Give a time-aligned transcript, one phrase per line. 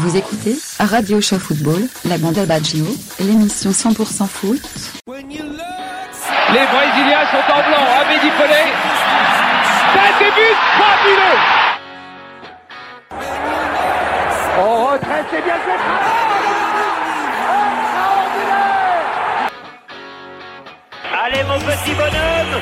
[0.00, 2.86] Vous écoutez Radio Show Football, la bande Baggio,
[3.18, 4.62] l'émission 100% foot.
[5.06, 5.12] Les
[6.72, 8.64] Brésiliens sont en blanc, Amédi Pelé.
[9.92, 11.38] Ça débute fabuleux
[14.58, 15.80] En retraite, c'est bien fait.
[21.22, 22.54] Allez mon petit bonhomme.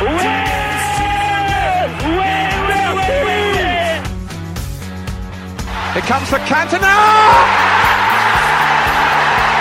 [0.00, 0.30] Ouais,
[2.16, 2.49] ouais,
[5.92, 6.96] Here comes the Cantona!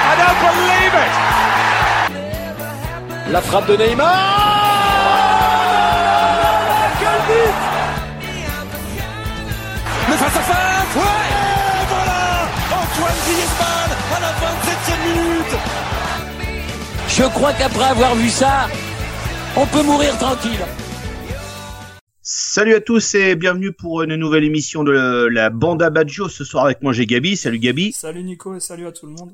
[0.09, 1.13] I don't believe it!
[3.31, 4.59] La frappe de Neymar
[6.99, 7.21] Quel
[10.07, 12.21] Le face-à-face Ouais Et voilà
[12.79, 15.53] Antoine Griezmann à la 27e minute
[17.07, 18.67] Je crois qu'après avoir vu ça,
[19.55, 20.63] on peut mourir tranquille.
[22.59, 26.27] Salut à tous et bienvenue pour une nouvelle émission de la Banda Baggio.
[26.27, 27.37] Ce soir avec moi j'ai Gabi.
[27.37, 27.93] Salut Gabi.
[27.93, 29.33] Salut Nico et salut à tout le monde.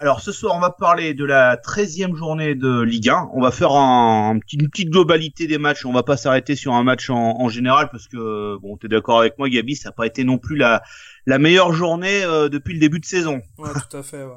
[0.00, 3.30] Alors ce soir on va parler de la 13e journée de Ligue 1.
[3.32, 5.86] On va faire un, un petit, une petite globalité des matchs.
[5.86, 9.20] On va pas s'arrêter sur un match en, en général parce que bon t'es d'accord
[9.20, 10.82] avec moi Gabi, ça n'a pas été non plus la,
[11.26, 13.40] la meilleure journée euh, depuis le début de saison.
[13.58, 14.24] Ouais tout à fait.
[14.24, 14.32] Ouais.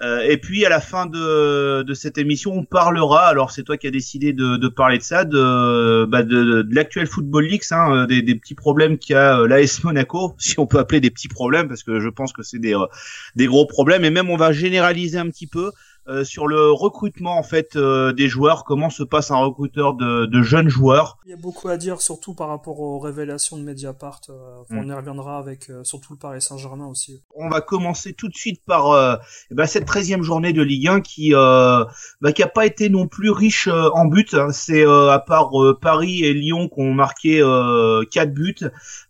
[0.00, 3.26] Euh, et puis à la fin de, de cette émission, on parlera.
[3.26, 6.74] Alors c'est toi qui as décidé de, de parler de ça, de, bah de, de
[6.74, 10.34] l'actuel Football League, hein, euh, des, des petits problèmes qu'il y a euh, l'AS Monaco,
[10.38, 12.86] si on peut appeler des petits problèmes, parce que je pense que c'est des, euh,
[13.34, 14.04] des gros problèmes.
[14.04, 15.72] Et même on va généraliser un petit peu
[16.08, 18.64] euh, sur le recrutement en fait euh, des joueurs.
[18.64, 21.18] Comment se passe un recruteur de, de jeunes joueurs?
[21.26, 24.20] Il y a beaucoup à dire, surtout par rapport aux révélations de Mediapart.
[24.30, 24.34] Euh,
[24.70, 24.78] Mm.
[24.78, 27.22] On y reviendra avec euh, surtout le Paris Saint-Germain aussi.
[27.36, 29.16] On va commencer tout de suite par euh,
[29.50, 31.84] eh ben, cette 13e journée de Ligue 1 qui euh,
[32.20, 34.26] bah, qui a pas été non plus riche euh, en buts.
[34.32, 34.48] hein.
[34.52, 35.50] C'est euh, à part
[35.80, 38.56] Paris et Lyon qui ont marqué euh, 4 buts.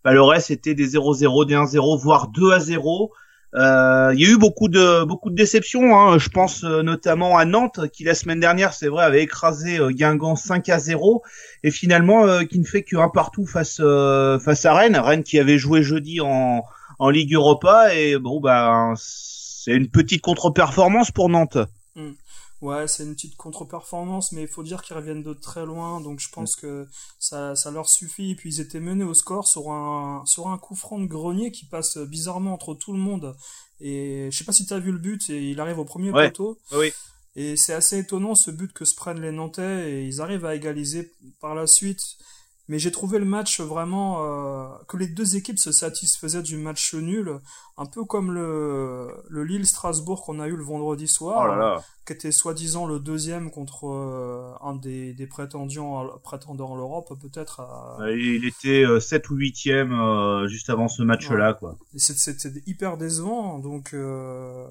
[0.03, 2.51] Bah, le reste c'était des 0-0, des 1-0, voire 2
[3.53, 3.63] à 0.
[3.63, 5.97] Euh, Il y a eu beaucoup de beaucoup de déceptions.
[5.97, 6.17] Hein.
[6.17, 9.91] Je pense euh, notamment à Nantes qui la semaine dernière, c'est vrai, avait écrasé euh,
[9.91, 11.23] Guingamp 5 à 0
[11.63, 13.81] et finalement qui ne fait qu'un partout face
[14.43, 14.97] face à Rennes.
[14.97, 16.63] Rennes qui avait joué jeudi en
[16.99, 21.57] en Ligue Europa et bon bah c'est une petite contre-performance pour Nantes.
[22.61, 26.19] Ouais, c'est une petite contre-performance, mais il faut dire qu'ils reviennent de très loin, donc
[26.19, 26.87] je pense que
[27.17, 28.31] ça, ça leur suffit.
[28.31, 31.51] Et puis ils étaient menés au score sur un, sur un coup franc de Grenier
[31.51, 33.33] qui passe bizarrement entre tout le monde.
[33.79, 36.29] Et je sais pas si t'as vu le but, et il arrive au premier Ouais.
[36.31, 36.57] poteau.
[36.73, 36.91] Oui.
[37.35, 40.55] Et c'est assez étonnant ce but que se prennent les Nantais et ils arrivent à
[40.55, 42.03] égaliser par la suite.
[42.69, 46.93] Mais j'ai trouvé le match vraiment euh, que les deux équipes se satisfaisaient du match
[46.93, 47.39] nul,
[47.77, 51.83] un peu comme le, le Lille-Strasbourg qu'on a eu le vendredi soir, Oh là là.
[52.05, 57.59] qui était soi-disant le deuxième contre euh, un des, des prétendants, à- prétendants l'Europe, peut-être.
[57.61, 61.75] à- Euh, Il était 7 ou 8e euh, juste avant ce match-là quoi.
[61.97, 63.57] C'était hyper décevant.
[63.57, 64.67] Donc, euh,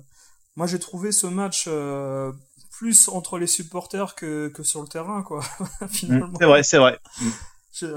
[0.54, 2.30] moi, j'ai trouvé ce match euh,
[2.78, 5.42] plus entre les supporters que, que sur le terrain, quoi.
[5.90, 6.28] finalement.
[6.28, 6.98] Mm, C'est vrai, c'est vrai.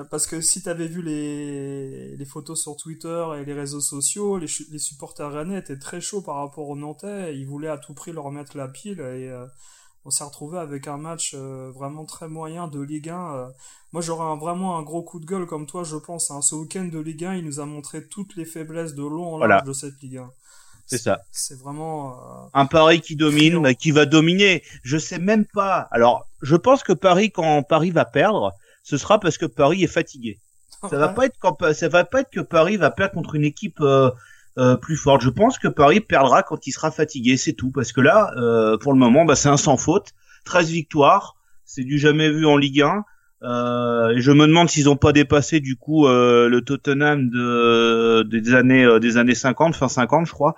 [0.09, 4.47] Parce que si t'avais vu les, les photos sur Twitter et les réseaux sociaux, les,
[4.47, 7.35] supporters rennais étaient très chauds par rapport aux Nantais.
[7.37, 9.45] Ils voulaient à tout prix leur remettre la pile et euh,
[10.05, 13.35] on s'est retrouvé avec un match euh, vraiment très moyen de Ligue 1.
[13.35, 13.47] euh.
[13.93, 16.31] Moi, j'aurais un- vraiment un gros coup de gueule comme toi, je pense.
[16.31, 16.41] hein.
[16.41, 19.37] Ce week-end de Ligue 1, il nous a montré toutes les faiblesses de long en
[19.37, 19.61] large Voilà.
[19.61, 20.31] de cette Ligue 1.
[20.87, 21.21] C'est ça.
[21.31, 22.15] C'est vraiment...
[22.15, 24.61] euh, Un Paris qui domine, qui va dominer.
[24.83, 25.87] Je sais même pas.
[25.91, 28.51] Alors, je pense que Paris, quand Paris va perdre,
[28.83, 30.39] ce sera parce que Paris est fatigué.
[30.89, 33.43] Ça va pas être quand ça va pas être que Paris va perdre contre une
[33.43, 34.09] équipe euh,
[34.57, 35.21] euh, plus forte.
[35.21, 37.69] Je pense que Paris perdra quand il sera fatigué, c'est tout.
[37.71, 40.09] Parce que là, euh, pour le moment, bah, c'est un sans faute.
[40.45, 43.03] 13 victoires, c'est du jamais vu en Ligue 1.
[43.43, 48.21] Euh, et je me demande s'ils ont pas dépassé du coup euh, le Tottenham de,
[48.23, 50.55] des années euh, des années 50, fin 50 je crois.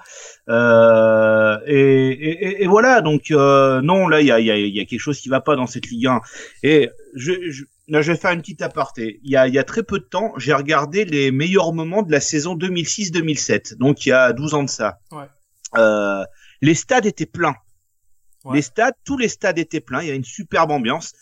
[0.50, 4.52] Euh, et, et, et- et voilà donc euh, non là il y a, il y,
[4.52, 6.22] a, y a quelque chose qui va pas dans cette Ligue 1.
[6.64, 9.20] Et je, je, là je vais faire une petite aparté.
[9.24, 12.04] Il y a, il y a très peu de temps j'ai regardé les meilleurs moments
[12.04, 15.00] de la saison 2006-2007 donc il y a 12 ans de ça.
[15.12, 15.26] Ouais.
[15.76, 16.24] Euh,
[16.62, 17.56] les stades étaient pleins.
[18.46, 18.58] Ouais.
[18.58, 20.02] Les stades, tous les stades étaient pleins.
[20.02, 21.14] Il y a une superbe ambiance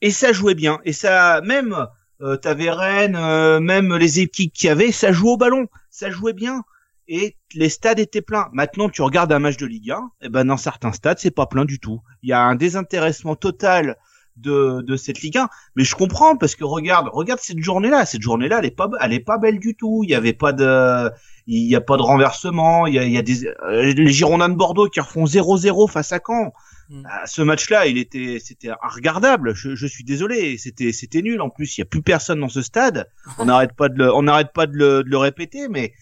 [0.00, 0.80] et ça jouait bien.
[0.84, 1.86] Et ça, même
[2.20, 6.32] euh, t'avais Rennes, euh, même les équipes qui avaient, ça jouait au ballon, ça jouait
[6.32, 6.62] bien.
[7.08, 8.48] Et les stades étaient pleins.
[8.52, 11.46] Maintenant, tu regardes un match de Ligue 1, et ben dans certains stades, c'est pas
[11.46, 12.00] plein du tout.
[12.22, 13.96] Il y a un désintéressement total
[14.36, 15.48] de, de cette Ligue 1.
[15.76, 18.06] Mais je comprends parce que regarde, regarde cette journée-là.
[18.06, 20.02] Cette journée-là, elle est pas, elle est pas belle du tout.
[20.04, 21.10] Il y avait pas de,
[21.46, 22.86] il y a pas de renversement.
[22.86, 25.90] Il y a, il y a des, euh, les Girondins de Bordeaux qui refont 0-0
[25.90, 26.52] face à Caen.
[26.88, 27.02] Mm.
[27.08, 29.54] Ah, ce match-là, il était, c'était regardable.
[29.54, 31.40] Je, je suis désolé, c'était, c'était nul.
[31.40, 33.08] En plus, il y a plus personne dans ce stade.
[33.38, 35.92] On n'arrête pas de le, on n'arrête pas de le, de le répéter, mais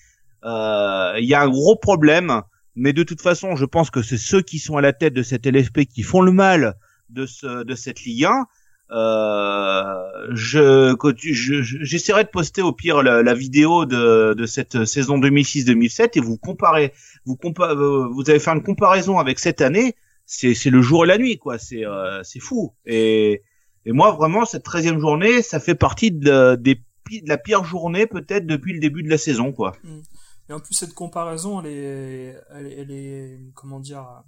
[0.45, 2.43] Euh, Il y a un gros problème,
[2.75, 5.23] mais de toute façon, je pense que c'est ceux qui sont à la tête de
[5.23, 6.75] cette LFP qui font le mal
[7.11, 8.47] de ce de cette Ligue 1.
[8.93, 10.97] Euh, je
[11.85, 16.93] j'essaierai de poster au pire la, vidéo de, de cette saison 2006-2007 et vous comparez
[17.25, 19.95] vous compa euh, vous avez fait une comparaison avec cette année
[20.27, 23.43] c'est c'est le jour et la nuit quoi c'est euh, c'est fou et
[23.87, 26.77] et moi vraiment cette treizième journée ça fait partie de, de
[27.27, 30.01] la pire journée peut-être depuis le début de la saison quoi mm.
[30.49, 34.25] et en plus cette comparaison elle est elle, elle est comment dire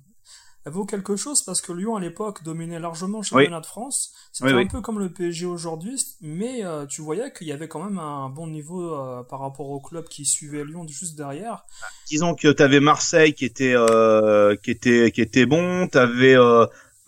[0.64, 4.12] elle vaut quelque chose parce que Lyon à l'époque dominait largement le championnat de France.
[4.32, 7.82] C'était un peu comme le PSG aujourd'hui, mais euh, tu voyais qu'il y avait quand
[7.82, 11.64] même un bon niveau euh, par rapport au club qui suivait Lyon juste derrière.
[12.08, 16.36] Disons que tu avais Marseille qui était euh, qui était qui était bon, tu avais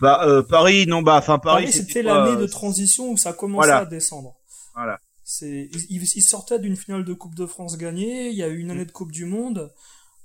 [0.01, 3.85] bah, Paris non bah enfin Paris, Paris c'était l'année de transition où ça commençait à
[3.85, 4.35] descendre.
[4.73, 4.99] Voilà.
[5.23, 8.59] C'est il, il sortait d'une finale de Coupe de France gagnée, il y a eu
[8.59, 9.71] une année de Coupe du monde.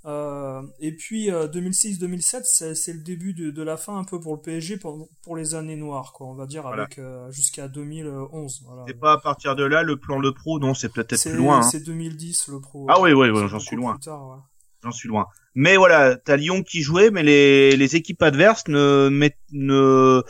[0.06, 4.34] Euh, et puis 2006-2007, euh, c'est le début de, de, la fin un peu pour
[4.34, 8.62] le PSG pour, pour les années noires, quoi, on va dire, avec euh, jusqu'à 2011.
[8.64, 8.84] Voilà.
[8.88, 11.58] C'est pas à partir de là le plan le pro, non, c'est peut-être plus loin.
[11.58, 11.62] Hein.
[11.62, 12.86] C'est 2010 le pro.
[12.88, 13.98] Ah oui, oui, oui j'en suis loin.
[14.82, 15.26] J'en suis loin.
[15.54, 20.22] Mais voilà, t'as Lyon qui jouait, mais les, les équipes adverses ne, met, ne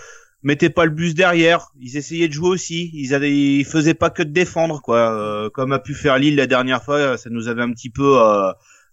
[0.42, 1.68] mettaient pas le bus derrière.
[1.78, 2.90] Ils essayaient de jouer aussi.
[2.94, 5.48] Ils, avaient, ils faisaient pas que de défendre, quoi.
[5.54, 8.18] Comme a pu faire Lille la dernière fois, ça nous avait un petit peu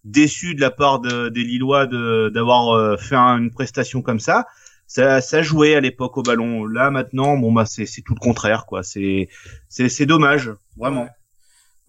[0.08, 4.46] déçu de la part de, des Lillois d'avoir euh, fait une prestation comme ça.
[4.88, 6.66] Ça, ça jouait à l'époque au ballon.
[6.66, 8.84] Là maintenant, bon bah c'est tout le contraire quoi.
[8.84, 9.28] C'est
[9.68, 11.10] c'est dommage, vraiment.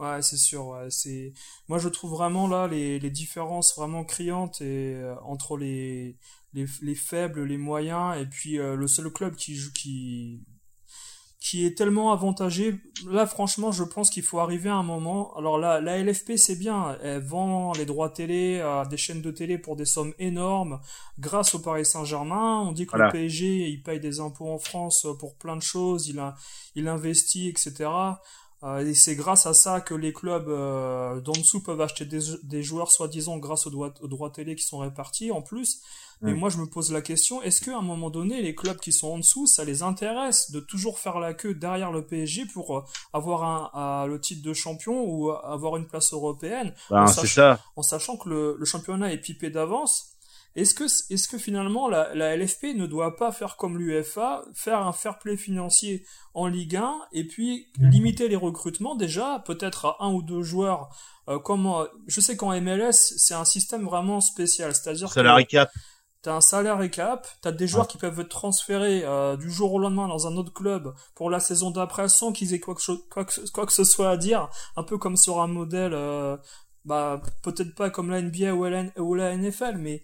[0.01, 0.21] Ouais.
[0.21, 0.77] c'est sûr.
[0.91, 1.33] C'est
[1.69, 6.17] moi je trouve vraiment là les, les différences vraiment criantes et euh, entre les,
[6.55, 10.41] les, les faibles, les moyens et puis euh, le seul club qui joue qui
[11.41, 12.81] qui est tellement avantagé.
[13.07, 15.37] Là, franchement, je pense qu'il faut arriver à un moment.
[15.37, 16.99] Alors là, la LFP, c'est bien.
[17.03, 20.81] Elle vend les droits télé à des chaînes de télé pour des sommes énormes
[21.19, 22.61] grâce au Paris Saint-Germain.
[22.67, 26.09] On dit que le PSG, il paye des impôts en France pour plein de choses.
[26.09, 26.35] Il, a,
[26.75, 27.89] il investit, etc.
[28.65, 32.19] Euh, et c'est grâce à ça que les clubs euh, d'en dessous peuvent acheter des,
[32.43, 35.81] des joueurs, soi-disant, grâce aux droits, aux droits télé qui sont répartis en plus.
[36.21, 38.91] Mais moi, je me pose la question, est-ce qu'à un moment donné, les clubs qui
[38.91, 42.77] sont en dessous, ça les intéresse de toujours faire la queue derrière le PSG pour
[42.77, 42.83] euh,
[43.13, 46.75] avoir un, le titre de champion ou avoir une place européenne?
[46.91, 47.61] Ben, en, ça.
[47.77, 50.18] en, sachant que le, le championnat est pipé d'avance
[50.57, 54.81] est-ce que, est-ce que finalement la, la, LFP ne doit pas faire comme l'UFA, faire
[54.81, 56.05] un fair play financier
[56.35, 60.91] en Ligue 1 et puis limiter les recrutements déjà, peut-être à un ou deux joueurs
[61.29, 65.71] euh, comme, je sais qu'en MLS, c'est un système vraiment spécial, c'est-à-dire salary cap.
[66.21, 69.79] T'as un salaire cap, t'as des joueurs qui peuvent être transférés euh, du jour au
[69.79, 73.25] lendemain dans un autre club pour la saison d'après sans qu'ils aient quoi que, quoi,
[73.25, 76.37] que, quoi que, ce soit à dire, un peu comme sur un modèle, euh,
[76.85, 80.03] bah peut-être pas comme la NBA ou la, ou la NFL, mais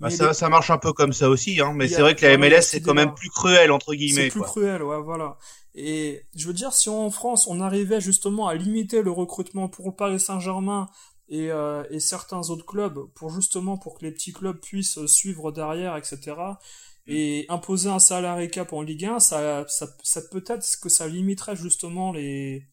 [0.00, 2.38] bah ça, ça marche un peu comme ça aussi, hein, mais c'est vrai que la
[2.38, 4.24] MLS c'est quand même plus cruel entre guillemets.
[4.24, 5.36] C'est plus cruel, ouais, voilà.
[5.74, 9.88] Et je veux dire, si en France on arrivait justement à limiter le recrutement pour
[9.88, 10.88] le Paris Saint-Germain
[11.28, 15.52] et, euh, et, certains autres clubs pour justement pour que les petits clubs puissent suivre
[15.52, 16.34] derrière, etc.
[17.06, 21.56] Et imposer un salaire cap en Ligue 1, ça, ça, ça peut-être que ça limiterait
[21.56, 22.66] justement les,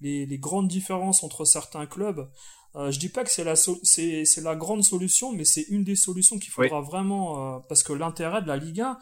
[0.00, 2.28] les, les grandes différences entre certains clubs.
[2.76, 5.96] Euh, je dis pas que c'est la, c'est, la grande solution, mais c'est une des
[5.96, 8.98] solutions qu'il faudra vraiment, euh, parce que l'intérêt de la Ligue 1,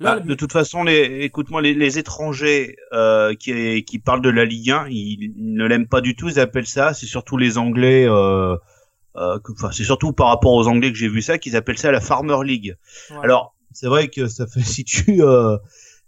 [0.00, 4.28] Là, bah, de toute façon, les, écoute-moi, les, les, étrangers euh, qui, qui parlent de
[4.28, 6.28] la Ligue 1, ils, ne l'aiment pas du tout.
[6.28, 8.08] Ils appellent ça, c'est surtout les Anglais.
[8.08, 12.00] Enfin, c'est surtout par rapport aux Anglais que j'ai vu ça, qu'ils appellent ça la
[12.00, 12.76] Farmer League.
[13.24, 15.20] Alors, c'est vrai que ça fait si tu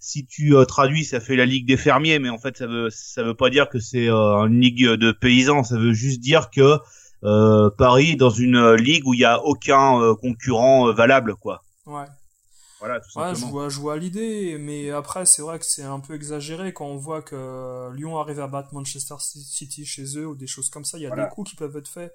[0.01, 2.89] si tu euh, traduis, ça fait la Ligue des fermiers, mais en fait, ça veut
[2.91, 5.63] ça veut pas dire que c'est une ligue de paysans.
[5.63, 6.79] Ça veut juste dire que
[7.25, 11.63] euh, Paris dans une euh, ligue où il y a aucun euh, concurrent valable, quoi.
[11.87, 12.07] Ouais.
[12.79, 16.01] Voilà, tout ouais, je vois, je vois l'idée, mais après, c'est vrai que c'est un
[16.01, 20.35] peu exagéré quand on voit que Lyon arrive à battre Manchester City chez eux ou
[20.35, 20.97] des choses comme ça.
[20.97, 22.11] Il y a des coups qui peuvent être faits.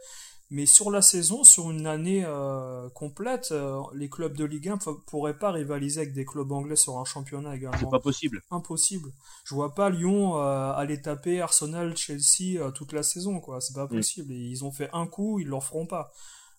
[0.52, 4.78] Mais sur la saison, sur une année euh, complète, euh, les clubs de Ligue 1
[5.08, 7.78] pourraient pas rivaliser avec des clubs anglais sur un championnat également.
[7.80, 8.42] C'est pas possible.
[8.52, 9.12] Impossible.
[9.44, 13.60] Je vois pas Lyon euh, aller taper Arsenal, Chelsea toute la saison, quoi.
[13.60, 13.90] C'est pas mm.
[13.90, 14.34] possible.
[14.34, 16.12] ils ont fait un coup, ils le feront pas.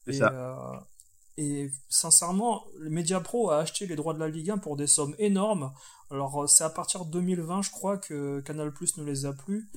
[0.08, 0.84] Et, ça.
[1.36, 4.88] et sincèrement, le Media Pro a acheté les droits de la Ligue 1 pour des
[4.88, 5.72] sommes énormes.
[6.10, 9.70] Alors c'est à partir de 2020, je crois, que Canal Plus ne les a plus.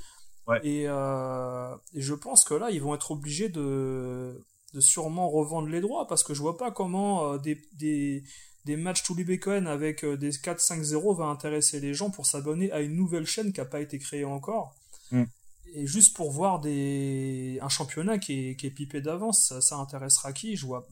[0.50, 5.82] Euh, et, je pense que là, ils vont être obligés de, de sûrement revendre les
[5.82, 8.24] droits parce que je vois pas comment euh, des, des,
[8.66, 12.80] des matchs tous les avec euh, des 4-5-0 va intéresser les gens pour s'abonner à
[12.80, 14.76] une nouvelle chaîne qui n'a pas été créée encore.
[15.12, 15.24] Mm.
[15.74, 19.76] Et juste pour voir des un championnat qui est, qui est pipé d'avance ça, ça,
[19.78, 20.56] intéressera qui?
[20.56, 20.88] Je vois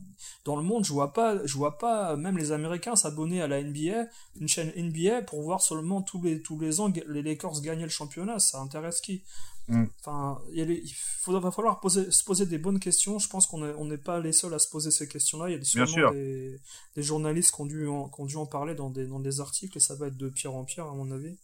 [0.45, 3.61] dans le monde je vois pas je vois pas même les américains s'abonner à la
[3.61, 4.07] NBA
[4.39, 7.89] une chaîne NBA pour voir seulement tous les tous les ans les Lakers gagner le
[7.89, 8.39] championnat.
[8.39, 9.23] Ça intéresse qui?
[9.69, 9.85] Mm.
[9.99, 10.93] enfin il,
[11.27, 13.19] va falloir poser, se poser des bonnes questions.
[13.19, 15.57] Je pense qu'on n'est on pas les seuls à se poser ces questions là il
[15.57, 16.61] y a sûrement des,
[16.95, 19.41] des, journalistes qui ont dû en, qui ont dû en parler dans des dans des
[19.41, 21.37] articles et ça va être de pire en pire à mon avis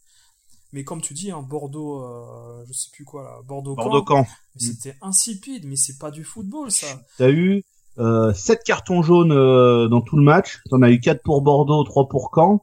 [0.74, 4.26] mais comme tu dis, hein, Bordeaux, euh, je sais plus quoi là, Bordeaux, Bordeaux Camp.
[4.56, 6.88] C'était insipide, mais c'est pas du football ça.
[7.16, 7.62] T'as eu
[7.98, 10.60] euh, 7 cartons jaunes euh, dans tout le match.
[10.70, 12.60] T'en as eu 4 pour Bordeaux, 3 pour Caen.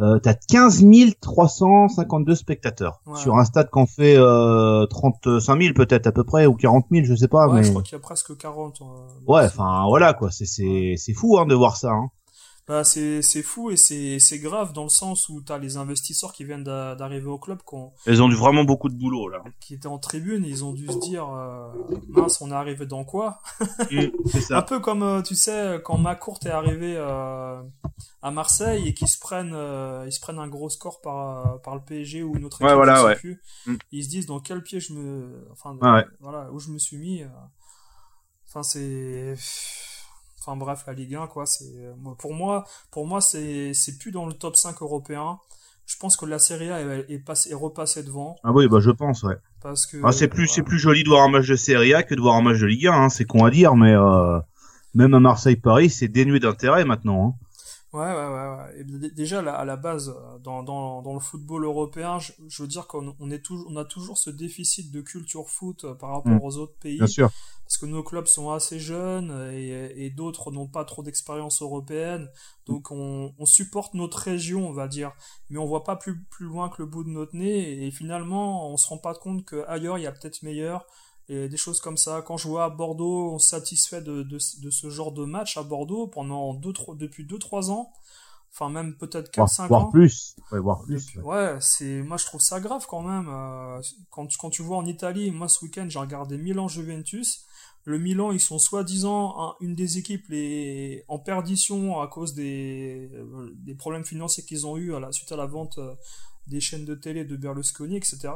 [0.00, 0.84] Euh, t'as 15
[1.20, 6.54] 352 spectateurs sur un stade qu'on fait euh, 35 000 peut-être à peu près ou
[6.54, 8.84] 40 000 je sais pas ouais, mais je crois qu'il y a presque 40 euh,
[9.26, 12.10] ouais enfin voilà quoi c'est c'est c'est fou hein de voir ça hein.
[12.68, 16.34] Bah, c'est, c'est fou et c'est, c'est grave dans le sens où t'as les investisseurs
[16.34, 17.62] qui viennent d'arriver au club.
[17.62, 19.42] Qu'on, ils ont eu vraiment beaucoup de boulot là.
[19.58, 21.72] Qui étaient en tribune et ils ont dû se dire euh,
[22.08, 23.40] mince, on est arrivé dans quoi?
[23.90, 24.58] Mmh, ça.
[24.58, 27.62] Un peu comme euh, tu sais quand Macourt est arrivé euh,
[28.20, 31.74] à Marseille et qu'ils se prennent euh, ils se prennent un gros score par par
[31.74, 32.68] le PSG ou une autre équipe.
[32.68, 33.16] Ouais, voilà, ouais.
[33.16, 33.40] Plus.
[33.66, 33.76] Mmh.
[33.92, 36.04] Ils se disent dans quel pied je me enfin ouais.
[36.20, 37.22] voilà où je me suis mis.
[38.46, 39.36] Enfin c'est
[40.40, 41.72] Enfin bref, la Ligue 1, quoi, c'est
[42.18, 45.38] pour moi, pour moi, c'est c'est plus dans le top 5 européen.
[45.88, 48.36] Je pense que la Serie A est, est, passé, est repassée devant.
[48.44, 49.36] Ah oui, bah je pense, ouais.
[49.62, 52.02] Parce que ah, c'est plus c'est plus joli de voir un match de Serie A
[52.02, 52.92] que de voir un match de Ligue 1.
[52.92, 53.08] Hein.
[53.08, 54.38] C'est con à dire, mais euh,
[54.94, 57.28] même à Marseille-Paris, c'est dénué d'intérêt maintenant.
[57.28, 57.44] Hein.
[57.94, 58.48] Ouais, ouais, ouais.
[58.56, 58.80] ouais.
[58.80, 60.14] Et déjà, à la base,
[60.44, 63.76] dans, dans, dans le football européen, je, je veux dire qu'on on est toujours, on
[63.76, 66.40] a toujours ce déficit de culture foot euh, par rapport mmh.
[66.42, 66.98] aux autres pays.
[66.98, 67.30] Bien sûr.
[67.68, 72.30] Parce que nos clubs sont assez jeunes et, et d'autres n'ont pas trop d'expérience européenne.
[72.64, 75.12] Donc on, on, supporte notre région, on va dire.
[75.50, 77.86] Mais on voit pas plus, plus loin que le bout de notre nez.
[77.86, 80.86] Et finalement, on se rend pas compte qu'ailleurs, il y a peut-être meilleur
[81.28, 82.22] et des choses comme ça.
[82.22, 85.62] Quand je vois à Bordeaux, on satisfait de, de, de, ce genre de match à
[85.62, 87.92] Bordeaux pendant deux, trois, depuis 2-3 ans.
[88.50, 89.90] Enfin, même peut-être 4-5 ans.
[89.90, 90.36] Plus.
[90.50, 91.16] Ouais, voire plus.
[91.16, 93.28] Ouais, ouais c'est, moi je trouve ça grave quand même.
[93.28, 97.44] Euh, quand, quand tu vois en Italie, moi ce week-end j'ai regardé Milan-Juventus.
[97.88, 103.50] Le Milan, ils sont soi-disant une des équipes les, en perdition à cause des, euh,
[103.54, 105.94] des problèmes financiers qu'ils ont eu à la, suite à la vente euh,
[106.46, 108.28] des chaînes de télé de Berlusconi, etc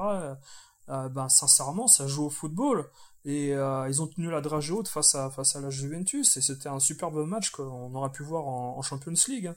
[0.89, 2.91] euh, ben sincèrement ça joue au football
[3.25, 6.41] et euh, ils ont tenu la dragée haute face à face à la Juventus et
[6.41, 9.47] c'était un superbe match qu'on aurait pu voir en, en Champions League.
[9.47, 9.57] Hein.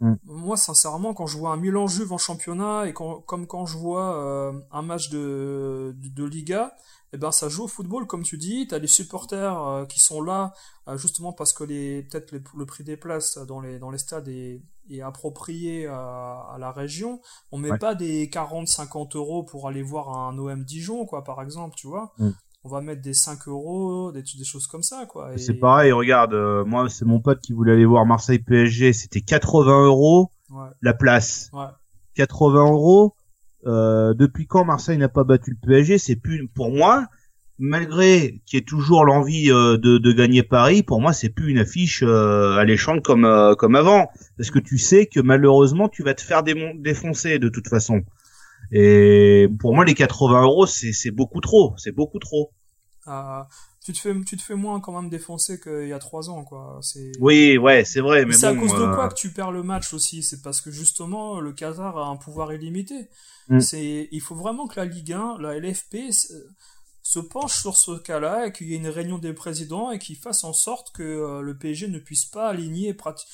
[0.00, 0.14] Mm.
[0.24, 3.76] Moi sincèrement quand je vois un Milan Juve en championnat et quand, comme quand je
[3.76, 6.74] vois euh, un match de, de, de Liga
[7.16, 10.20] eh ben ça joue au football comme tu dis t'as les supporters euh, qui sont
[10.20, 10.52] là
[10.86, 14.28] euh, justement parce que les peut-être le prix des places dans les dans les stades
[14.28, 17.20] est, est approprié à, à, la région
[17.52, 17.78] on met Ouais.
[17.78, 21.86] pas des 40 50 euros pour aller voir un OM Dijon quoi par exemple tu
[21.86, 22.30] vois Mm.
[22.64, 25.92] on va mettre des 5 euros des, des choses comme ça quoi Et- C'est pareil,
[25.92, 30.30] regarde, euh, moi c'est mon pote qui voulait aller voir Marseille PSG, c'était 80 euros
[30.50, 31.48] ouais la place.
[31.54, 31.66] ouais
[32.14, 33.14] 80 euros.
[33.66, 37.06] Euh, depuis quand Marseille n'a pas battu le PSG C'est plus pour moi,
[37.58, 41.50] malgré qu'il y ait toujours l'envie euh, de, de gagner Paris, pour moi c'est plus
[41.50, 46.02] une affiche euh, alléchante comme euh, comme avant, parce que tu sais que malheureusement tu
[46.02, 48.02] vas te faire défoncer de toute façon.
[48.72, 52.52] Et pour moi les 80 euros c'est c'est beaucoup trop, c'est beaucoup trop.
[53.86, 56.42] Tu te fais tu te fais moins quand même défoncer qu'il y a 3 ans
[56.42, 59.08] quoi c'est Oui, ouais, c'est vrai, mais Mais c'est bon, à cause de euh, quoi
[59.08, 60.24] que tu perds le match aussi?
[60.24, 63.08] C'est parce que justement le Qatar a un pouvoir illimité.
[63.48, 63.60] Mm.
[63.60, 66.10] C'est, il faut vraiment que la Ligue 1, la LFP,
[67.02, 70.16] se penche sur ce cas-là et qu'il y ait une réunion des présidents et qu'ils
[70.16, 73.26] fassent en sorte que euh, le PSG ne puisse pas aligner prati-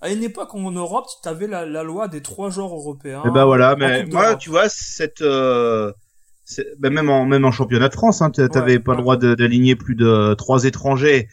[0.00, 3.22] À une époque en Europe, tu avais la, la loi des trois joueurs européens.
[3.26, 4.38] Et ben voilà, mais moi, d'Europe.
[4.40, 5.92] tu vois, cette, euh,
[6.78, 9.16] ben même en même en championnat de France, hein, t'a- t'avais Ouais, pas le droit
[9.16, 11.28] d'aligner plus de trois étrangers.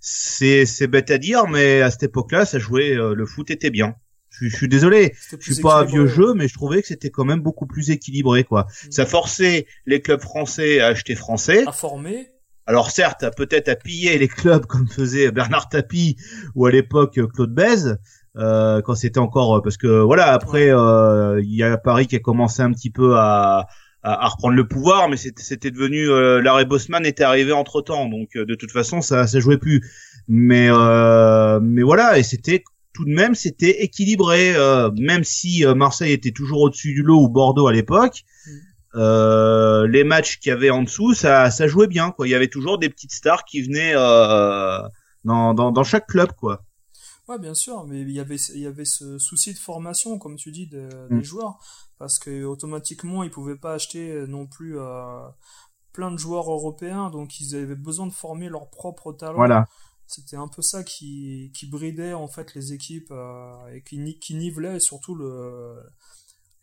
[0.00, 3.70] C'est c'est bête à dire, mais à cette époque-là, ça jouait, euh, le foot était
[3.70, 3.94] bien.
[4.30, 6.88] Je, suis- je suis désolé, je suis pas un vieux jeu, mais je trouvais que
[6.88, 8.62] c'était quand même beaucoup plus équilibré, quoi.
[8.86, 8.90] Mm.
[8.92, 11.64] Ça forçait les clubs français à acheter français.
[11.66, 12.28] À former.
[12.66, 16.16] Alors certes, peut-être à piller les clubs comme faisait Bernard Tapie
[16.54, 17.98] ou à l'époque euh, Claude Bèze,
[18.36, 22.14] euh, quand c'était encore euh, parce que voilà après euh, il y a Paris qui
[22.14, 23.66] a commencé un petit peu à,
[24.02, 28.06] à, à reprendre le pouvoir, mais c'était devenu euh, l'arrêt Bosman était arrivé entre temps,
[28.08, 29.80] donc euh, de toute façon ça ça jouait plus.
[30.28, 32.62] Mais euh, mais voilà et c'était
[32.94, 37.20] tout de même c'était équilibré, euh, même si euh, Marseille était toujours au-dessus du lot
[37.22, 38.24] ou Bordeaux à l'époque.
[38.96, 42.10] Euh, les matchs qu'il y avait en dessous, ça, ça jouait bien.
[42.10, 42.26] Quoi.
[42.26, 44.80] Il y avait toujours des petites stars qui venaient euh,
[45.24, 46.32] dans, dans, dans chaque club.
[46.32, 46.64] quoi.
[47.28, 50.34] Ouais, bien sûr, mais il y avait, il y avait ce souci de formation, comme
[50.36, 51.18] tu dis, de- Mm.
[51.18, 51.58] des joueurs,
[52.00, 55.28] parce que automatiquement, ils pouvaient pas acheter non plus euh,
[55.92, 59.36] plein de joueurs européens, donc ils avaient besoin de former leur propre talent.
[59.36, 59.68] Voilà.
[60.06, 64.34] C'était un peu ça qui, qui bridait en fait les équipes euh, et qui, qui
[64.34, 65.76] nivelait surtout le,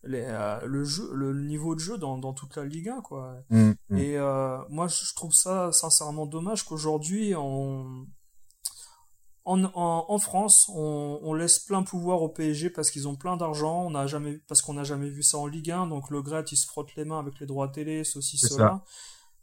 [0.03, 3.35] les, euh, le jeu, le niveau de jeu dans, dans toute la Ligue 1 quoi.
[3.51, 3.97] Mm, mm.
[3.97, 8.07] Et euh, moi je trouve ça sincèrement dommage qu'aujourd'hui on
[9.47, 13.37] en, en, en France, on, on, laisse plein pouvoir au PSG parce qu'ils ont plein
[13.37, 13.85] d'argent.
[13.85, 15.87] On n'a jamais, parce qu'on n'a jamais vu ça en Ligue 1.
[15.87, 18.83] Donc le Gret, il se frotte les mains avec les droits télé, ceci, cela.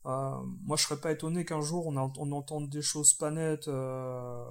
[0.05, 3.69] Euh, moi, je serais pas étonné qu'un jour on, on entende des choses pas nettes.
[3.69, 4.45] Euh,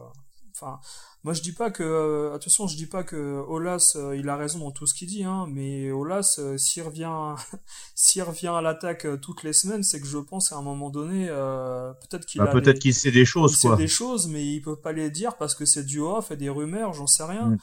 [0.53, 0.79] enfin,
[1.23, 4.35] moi je dis pas que, euh, attention, je dis pas que Olas euh, il a
[4.35, 7.35] raison dans tout ce qu'il dit, hein, mais Olas euh, s'il revient,
[7.95, 11.27] s'il revient à l'attaque toutes les semaines, c'est que je pense qu'à un moment donné,
[11.27, 13.77] peut-être qu'il bah, peut-être qu'il sait des choses, il quoi.
[13.77, 16.37] sait des choses, mais il peut pas les dire parce que c'est du off et
[16.37, 17.49] des rumeurs, j'en sais rien.
[17.49, 17.57] Mm.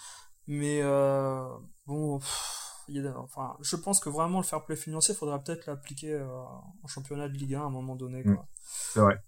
[0.49, 0.83] Mais
[1.87, 2.19] bon.
[2.19, 6.27] Pff, il enfin, je pense que vraiment le fair play financier, faudra peut-être l'appliquer euh,
[6.83, 8.23] en championnat de Ligue 1 à un moment donné.
[8.23, 8.33] Quoi.
[8.33, 8.47] Mm.
[8.93, 9.23] C'est vrai.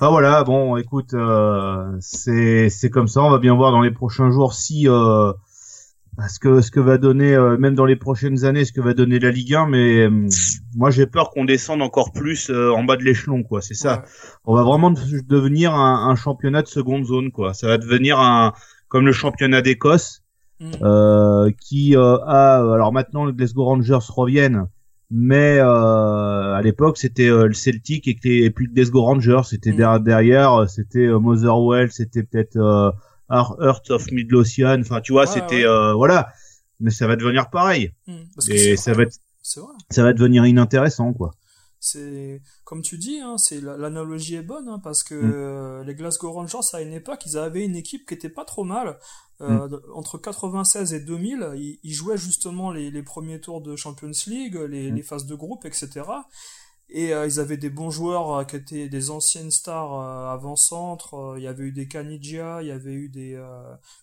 [0.00, 3.22] Enfin voilà, bon, écoute, euh, c'est c'est comme ça.
[3.22, 5.30] On va bien voir dans les prochains jours si euh,
[6.26, 8.94] ce que ce que va donner, euh, même dans les prochaines années, ce que va
[8.94, 9.66] donner la Ligue 1.
[9.66, 10.26] Mais euh,
[10.74, 13.60] moi, j'ai peur qu'on descende encore plus euh, en bas de l'échelon, quoi.
[13.60, 13.96] C'est ça.
[13.98, 14.02] Ouais.
[14.46, 17.52] On va vraiment de- devenir un, un championnat de seconde zone, quoi.
[17.52, 18.54] Ça va devenir un
[18.88, 20.22] comme le championnat d'Écosse,
[20.62, 20.70] Mm.
[20.82, 24.66] euh, qui euh, a alors maintenant les Glasgow Rangers reviennent.
[25.10, 29.40] Mais euh, à l'époque, c'était euh, le Celtic et, et puis le Glasgow Rangers.
[29.44, 29.76] C'était Mm.
[29.76, 32.90] der- derrière, euh, c'était euh, Motherwell, c'était peut-être euh,
[33.30, 34.80] Heart Heart of Midlothian.
[34.80, 35.66] Enfin, tu vois, Ouais, c'était ouais.
[35.66, 36.28] euh, voilà.
[36.78, 37.92] Mais ça va devenir pareil.
[38.06, 38.12] Mm.
[38.34, 39.04] Parce Et ça vrai.
[39.04, 39.16] va être,
[39.90, 41.32] ça va devenir inintéressant, quoi.
[41.82, 45.32] C'est comme tu dis, hein, c'est la- l'analogie est bonne hein, parce que Mm.
[45.34, 48.64] euh, les Glasgow Rangers à une époque, ils avaient une équipe qui était pas trop
[48.64, 48.98] mal.
[49.40, 49.80] Euh, Mm.
[49.94, 54.56] entre 96 et 2000, ils, ils jouaient justement les, les premiers tours de Champions League,
[54.68, 54.94] les, Mm.
[54.96, 56.02] les phases de groupe, etc.
[56.92, 59.94] Et euh, ils avaient des bons joueurs qui étaient des anciennes stars
[60.30, 61.34] avant-centre.
[61.38, 63.40] Il y avait eu des Canidia, il y avait eu des,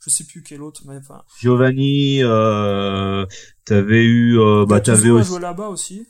[0.04, 1.22] je sais plus quel autre, mais enfin.
[1.40, 3.26] Giovanni, euh,
[3.66, 4.38] t'avais eu,
[4.68, 5.38] bah t'avais aussi.
[5.40, 6.08] là-bas aussi.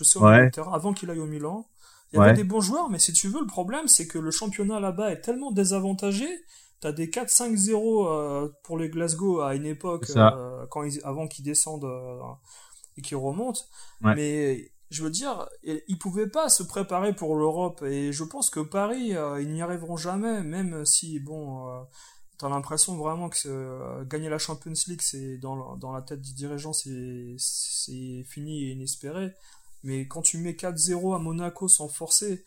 [0.00, 0.50] Je sais, Ouais.
[0.72, 1.66] avant qu'il aille au Milan.
[2.12, 2.28] Il y Ouais.
[2.28, 5.12] avait des bons joueurs, mais si tu veux, le problème, c'est que le championnat là-bas
[5.12, 6.26] est tellement désavantagé.
[6.80, 11.44] T'as des 4-5-0 euh, pour les Glasgow à une époque, euh, quand ils, avant qu'ils
[11.44, 12.18] descendent euh,
[12.96, 13.60] et qu'ils remontent.
[14.02, 14.14] Ouais.
[14.14, 17.82] Mais je veux dire, ils pouvaient pas se préparer pour l'Europe.
[17.82, 21.84] Et je pense que Paris, ils n'y arriveront jamais, même si, bon,
[22.38, 26.32] t'as l'impression vraiment que gagner la Champions League, c'est dans, la- dans la tête du
[26.32, 27.36] dirigeant, c'est
[28.26, 29.32] fini et inespéré.
[29.82, 32.44] Mais quand tu mets 4-0 à Monaco sans forcer,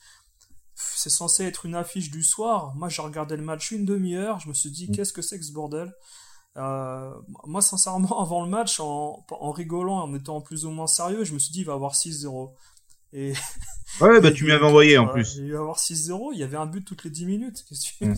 [0.76, 2.74] c'est censé être une affiche du soir.
[2.76, 4.96] Moi, j'ai regardé le match une demi-heure, je me suis dit, Mm.
[4.96, 5.94] qu'est-ce que c'est que ce bordel?
[6.58, 7.12] Euh,
[7.46, 11.34] Moi, sincèrement, avant le match, en, en rigolant, en étant plus ou moins sérieux, je
[11.34, 12.54] me suis dit, il va y avoir 6-0.
[13.14, 13.34] Et
[14.02, 15.36] Ouais, bah et tu m'avais envoyé en ouais, plus.
[15.36, 17.64] Il va y avoir 6-0, il y avait un but toutes les 10 minutes.
[18.02, 18.14] Mm.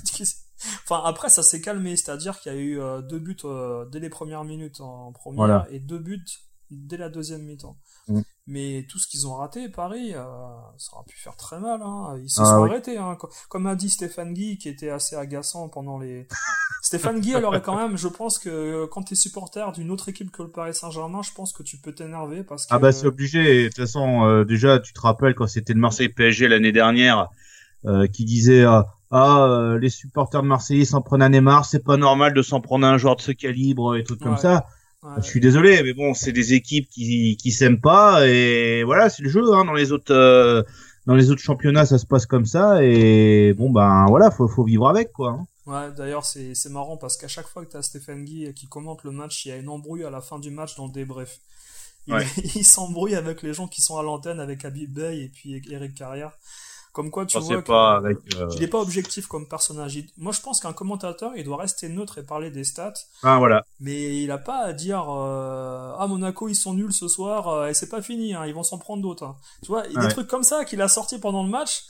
[0.85, 3.99] Enfin, après, ça s'est calmé, c'est-à-dire qu'il y a eu euh, deux buts euh, dès
[3.99, 5.67] les premières minutes en première Voilà.
[5.69, 6.23] et deux buts
[6.71, 7.77] dès la deuxième mi-temps.
[8.07, 8.21] Mm.
[8.47, 10.23] Mais tout ce qu'ils ont raté, Paris, euh,
[10.77, 11.81] ça aurait pu faire très mal.
[11.81, 12.17] Hein.
[12.21, 12.69] Ils se Ah sont oui.
[12.69, 12.97] arrêtés.
[12.97, 13.15] Hein.
[13.19, 16.27] Co- Comme a dit Stéphane Guy, qui était assez agaçant pendant les...
[16.83, 20.43] Stéphane Guy, alors quand même, je pense que quand t'es supporter d'une autre équipe que
[20.43, 22.73] le Paris Saint-Germain, je pense que tu peux t'énerver parce que...
[22.75, 23.63] Ah bah c'est obligé.
[23.63, 27.29] De toute façon, euh, déjà, tu te rappelles quand c'était le Marseille PSG l'année dernière,
[27.85, 28.65] euh, qui disait
[29.11, 32.85] ah les supporters de Marseille s'en prennent à Neymar, c'est pas normal de s'en prendre
[32.85, 34.65] à un joueur de ce calibre et tout comme ça.
[35.05, 35.21] Ouais.
[35.21, 39.23] Je suis désolé, mais bon, c'est des équipes qui qui s'aiment pas et voilà, c'est
[39.23, 39.41] le jeu.
[39.53, 40.63] Hein, dans les autres euh,
[41.05, 44.63] dans les autres championnats, ça se passe comme ça et bon ben voilà, faut faut
[44.63, 45.31] vivre avec quoi.
[45.31, 45.47] hein.
[45.67, 49.03] Ouais, d'ailleurs, c'est c'est marrant parce qu'à chaque fois que t'as Stéphane Guy qui commente
[49.03, 51.39] le match, il y a une embrouille à la fin du match dans le débrief.
[52.07, 52.25] Il, Ouais.
[52.55, 55.95] il s'embrouille avec les gens qui sont à l'antenne, avec Habib Bey et puis Eric
[55.95, 56.31] Carrière.
[56.95, 58.17] Comme quoi, tu vois que, pas avec.
[58.37, 59.95] euh, il est pas objectif comme personnage.
[59.97, 63.37] Il- Moi, je pense qu'un commentateur, il doit rester neutre et parler des stats, Ah
[63.37, 63.65] voilà.
[63.81, 67.67] mais il a pas à dire euh, ah Monaco ils sont nuls ce soir euh,
[67.67, 69.25] et c'est pas fini, hein, ils vont s'en prendre d'autres.
[69.25, 69.35] hein.
[69.61, 70.07] Tu vois, des Ouais.
[70.07, 71.83] trucs comme ça qu'il a sorti pendant le match.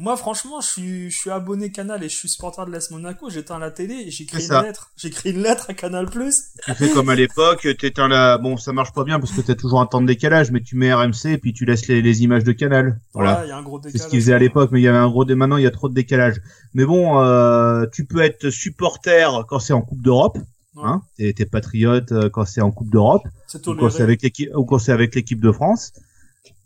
[0.00, 3.28] Moi, franchement, je suis, je suis abonné Canal et je suis supporter de l'AS Monaco.
[3.28, 4.92] J'éteins la télé et j'écris une lettre.
[4.96, 6.08] J'écris une lettre à Canal.
[6.08, 8.38] Tu fais comme à l'époque, t'éteins la.
[8.38, 10.74] Bon, ça marche pas bien parce que t'as toujours un temps de décalage, mais tu
[10.74, 12.98] mets RMC et puis tu laisses les, les images de Canal.
[13.12, 13.42] Voilà.
[13.44, 14.96] il y a un gros C'est ce qu'ils faisaient à l'époque, mais il y avait
[14.96, 15.26] un gros.
[15.26, 16.40] Maintenant, il y a trop de décalage.
[16.72, 20.38] Mais bon, euh, tu peux être supporter quand c'est en Coupe d'Europe.
[20.76, 20.82] Ouais.
[20.86, 24.02] Hein, t'es, patriote euh, quand c'est en Coupe d'Europe C'est ou quand c'est toléré.
[24.04, 25.92] avec l'équipe ou quand c'est avec l'équipe de France.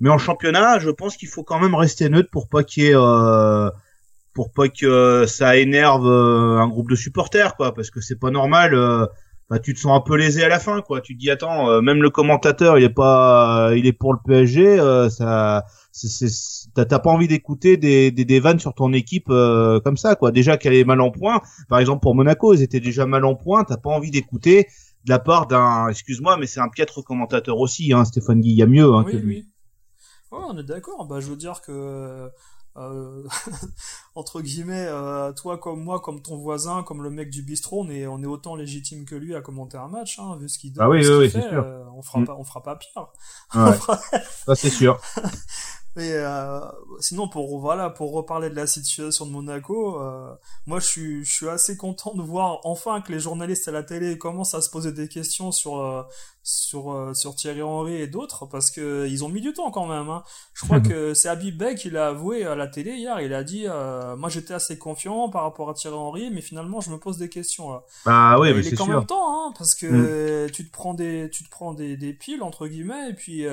[0.00, 2.86] Mais en championnat, je pense qu'il faut quand même rester neutre pour pas qu'il y
[2.88, 3.70] ait euh,
[4.34, 8.30] pour pas que ça énerve euh, un groupe de supporters, quoi, parce que c'est pas
[8.30, 8.74] normal.
[8.74, 9.06] euh,
[9.50, 11.00] bah, tu te sens un peu lésé à la fin, quoi.
[11.02, 14.18] Tu te dis attends, euh, même le commentateur, il est pas, il est pour le
[14.24, 15.64] PSG, euh, ça,
[16.74, 20.30] t'as pas envie d'écouter des, des, des vannes sur ton équipe euh, comme ça, quoi.
[20.32, 21.40] Déjà qu'elle est mal en point.
[21.68, 23.64] Par exemple pour Monaco, ils étaient déjà mal en point.
[23.64, 24.66] T'as pas envie d'écouter
[25.04, 28.50] de la part d'un, excuse-moi, mais c'est un piètre commentateur aussi, hein, Stéphane Guy.
[28.50, 29.36] Il y a mieux hein, que lui.
[29.36, 29.46] Oui.
[30.34, 31.06] Ouais, on est d'accord.
[31.06, 32.30] Bah, je veux dire que
[32.76, 33.22] euh,
[34.16, 37.88] entre guillemets, euh, toi comme moi, comme ton voisin, comme le mec du bistrot, on
[37.88, 40.72] est, on est autant légitime que lui à commenter un match, hein, vu ce qu'il
[40.72, 40.84] donne.
[40.84, 42.26] Ah oui, oui, euh, on fera mm.
[42.26, 43.08] pas, on fera pas pire.
[43.54, 44.54] Ouais.
[44.56, 45.00] C'est sûr.
[45.96, 46.60] Mais euh,
[46.98, 50.34] sinon, pour voilà, pour reparler de la situation de Monaco, euh,
[50.66, 53.84] moi je suis, je suis assez content de voir enfin que les journalistes à la
[53.84, 56.02] télé commencent à se poser des questions sur euh,
[56.42, 59.86] sur euh, sur Thierry Henry et d'autres parce que ils ont mis du temps quand
[59.86, 60.08] même.
[60.10, 60.24] Hein.
[60.52, 63.20] Je crois que c'est Habib Bey qui l'a avoué à la télé hier.
[63.20, 63.66] Il a dit,
[64.16, 67.28] moi j'étais assez confiant par rapport à Thierry Henry, mais finalement je me pose des
[67.28, 67.72] questions.
[67.72, 67.84] Là.
[68.04, 68.88] Bah oui, mais c'est sûr.
[68.88, 70.50] même temps, hein, parce que mm.
[70.50, 73.46] tu te prends des tu te prends des, des piles entre guillemets et puis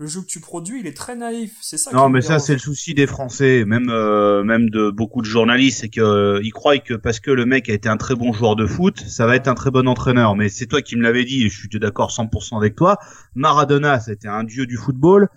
[0.00, 1.56] le jeu que tu produis, il est très naïf.
[1.60, 1.90] C'est ça.
[1.92, 5.80] Non, mais ça, c'est le souci des Français, même euh, même de beaucoup de journalistes,
[5.80, 8.32] c'est que euh, ils croient que parce que le mec a été un très bon
[8.32, 10.36] joueur de foot, ça va être un très bon entraîneur.
[10.36, 12.98] Mais c'est toi qui me l'avais dit, et je suis d'accord 100% avec toi.
[13.34, 15.28] Maradona, c'était un dieu du football.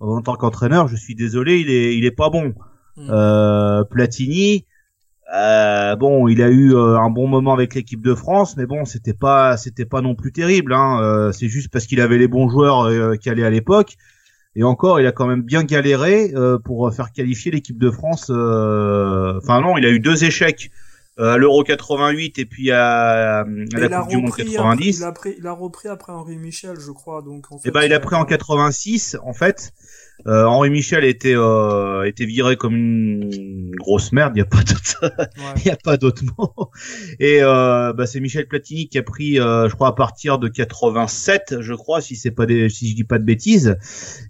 [0.00, 2.54] En tant qu'entraîneur, je suis désolé, il est il est pas bon.
[2.96, 3.10] Hmm.
[3.10, 4.64] Euh, Platini,
[5.34, 8.84] euh, bon, il a eu euh, un bon moment avec l'équipe de France, mais bon,
[8.84, 10.72] c'était pas, c'était pas non plus terrible.
[10.72, 11.00] Hein.
[11.02, 13.96] Euh, c'est juste parce qu'il avait les bons joueurs qui allaient à l'époque.
[14.56, 16.32] Et encore, il a quand même bien galéré
[16.64, 18.24] pour faire qualifier l'équipe de France.
[18.30, 20.70] Enfin non, il a eu deux échecs
[21.18, 24.98] à l'Euro 88 et puis à, la Coupe du Monde 90.
[24.98, 27.22] il, a pris, il a repris après Henri Michel, je crois.
[27.22, 29.72] Donc en fait, et eh ben, il a pris en 86 en fait.
[30.26, 34.32] Euh, Henri Michel était euh, était viré comme une grosse merde.
[34.34, 35.14] Il y a pas d'autre,
[35.56, 36.70] il y a pas d'autre mot.
[37.20, 40.48] Et euh, bah, c'est Michel Platini qui a pris, euh, je crois à partir de
[40.48, 43.76] 87, je crois, si c'est pas des, si je dis pas de bêtises.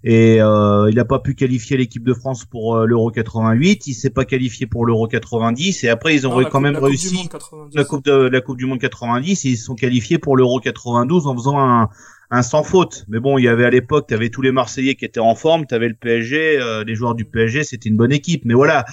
[0.03, 3.87] Et euh, il n'a pas pu qualifier l'équipe de France pour euh, l'Euro 88.
[3.87, 5.83] Il s'est pas qualifié pour l'Euro 90.
[5.83, 7.29] Et après ils ont quand même réussi
[7.73, 9.45] la coupe de la coupe du monde 90.
[9.45, 11.89] Et ils se sont qualifiés pour l'Euro 92 en faisant un
[12.31, 13.05] un sans faute.
[13.07, 15.35] Mais bon, il y avait à l'époque, tu avais tous les Marseillais qui étaient en
[15.35, 18.45] forme, tu avais le PSG, euh, les joueurs du PSG, c'était une bonne équipe.
[18.45, 18.85] Mais voilà.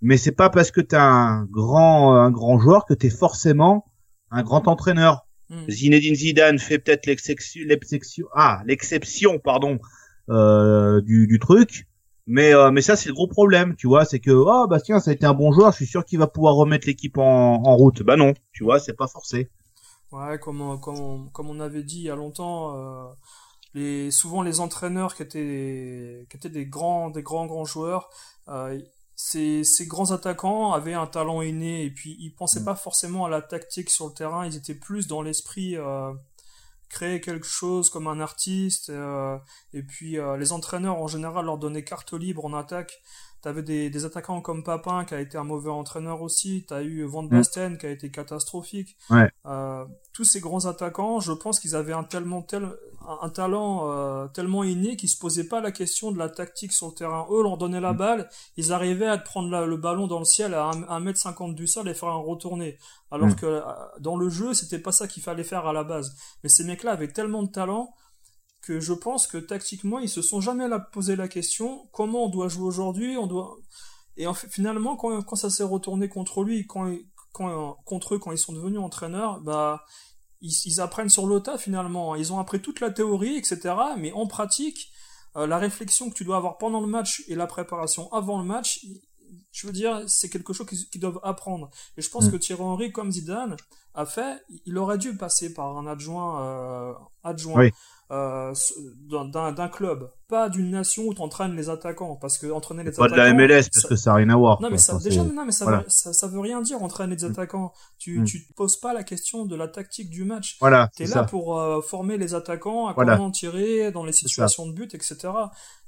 [0.00, 3.86] Mais c'est pas parce que tu un grand un grand joueur que tu es forcément
[4.30, 5.26] un grand entraîneur.
[5.50, 5.68] Hmm.
[5.68, 7.62] Zinedine Zidane fait peut-être l'exception
[8.34, 9.78] ah, l'exception pardon
[10.30, 11.86] euh, du, du truc.
[12.26, 15.10] Mais euh, mais ça c'est le gros problème, tu vois, c'est que oh Bastien ça
[15.10, 17.76] a été un bon joueur, je suis sûr qu'il va pouvoir remettre l'équipe en, en
[17.76, 18.02] route.
[18.02, 19.50] Bah non, tu vois, c'est pas forcé.
[20.14, 23.12] Ouais, comme, comme, comme on avait dit il y a longtemps, euh,
[23.74, 28.08] les, souvent les entraîneurs qui étaient, qui étaient des grands, des grands, grands joueurs,
[28.48, 28.80] euh,
[29.16, 32.64] ces, ces grands attaquants avaient un talent inné et puis ils pensaient mm.
[32.64, 36.12] pas forcément à la tactique sur le terrain, ils étaient plus dans l'esprit euh,
[36.88, 39.36] créer quelque chose comme un artiste euh,
[39.72, 43.02] et puis euh, les entraîneurs en général leur donnaient carte libre en attaque
[43.44, 46.64] T'avais des, des attaquants comme Papin qui a été un mauvais entraîneur aussi.
[46.66, 48.96] T'as eu Van Basten qui a été catastrophique.
[49.10, 49.30] Ouais.
[49.44, 52.66] Euh, tous ces grands attaquants, je pense qu'ils avaient un tellement tel,
[53.06, 56.88] un, talent euh, tellement inné qu'ils se posaient pas la question de la tactique sur
[56.88, 57.26] le terrain.
[57.30, 57.96] Eux leur donnaient la mm.
[57.96, 61.94] balle, ils arrivaient à prendre le ballon dans le ciel à 1m50 du sol et
[61.94, 62.78] faire un retourné.
[63.10, 63.36] Alors mm.
[63.36, 63.62] que euh,
[64.00, 66.16] dans le jeu, c'était pas ça qu'il fallait faire à la base.
[66.42, 67.94] Mais ces mecs-là avaient tellement de talent
[68.62, 72.48] que je pense que tactiquement ils se sont jamais posé la question comment on doit
[72.48, 73.58] jouer aujourd'hui on doit
[74.16, 76.90] et en fait, finalement quand, quand ça s'est retourné contre lui quand,
[77.32, 79.84] quand contre eux quand ils sont devenus entraîneurs bah
[80.44, 84.26] ils, apprennent sur le tas finalement ils ont appris toute la théorie etc mais en
[84.26, 84.90] pratique
[85.36, 88.44] euh, la réflexion que tu dois avoir pendant le match et la préparation avant le
[88.44, 88.84] match
[89.52, 91.70] je veux dire, c'est quelque chose qu'ils doivent apprendre.
[91.96, 92.32] Et je pense mm.
[92.32, 93.56] que Thierry Henry, comme Zidane
[93.94, 97.70] a fait, il aurait dû passer par un adjoint, euh, adjoint
[98.10, 98.52] euh,
[99.08, 103.04] d'un club, pas d'une nation où tu entraînes les attaquants, parce que entraîner les pas
[103.04, 103.16] attaquants.
[103.16, 104.60] Pas de la MLS, parce que ça n'a rien à voir.
[104.60, 107.30] Non, mais ça, déjà, non, mais ça, veut, ça, veut rien dire entraîner les mm.
[107.30, 107.72] attaquants.
[107.98, 108.24] Tu, mm.
[108.24, 110.58] tu te poses pas la question de la tactique du match.
[110.60, 110.90] Voilà.
[110.94, 114.94] T'es là pour euh, former les attaquants, à comment tirer dans les situations de but,
[114.94, 115.16] etc.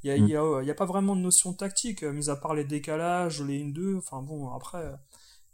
[0.02, 0.28] Il y a, mm.
[0.28, 3.62] y, a, y a pas vraiment de notion tactique, mis à part les décalages, les
[3.62, 4.90] 1-2, enfin bon, après.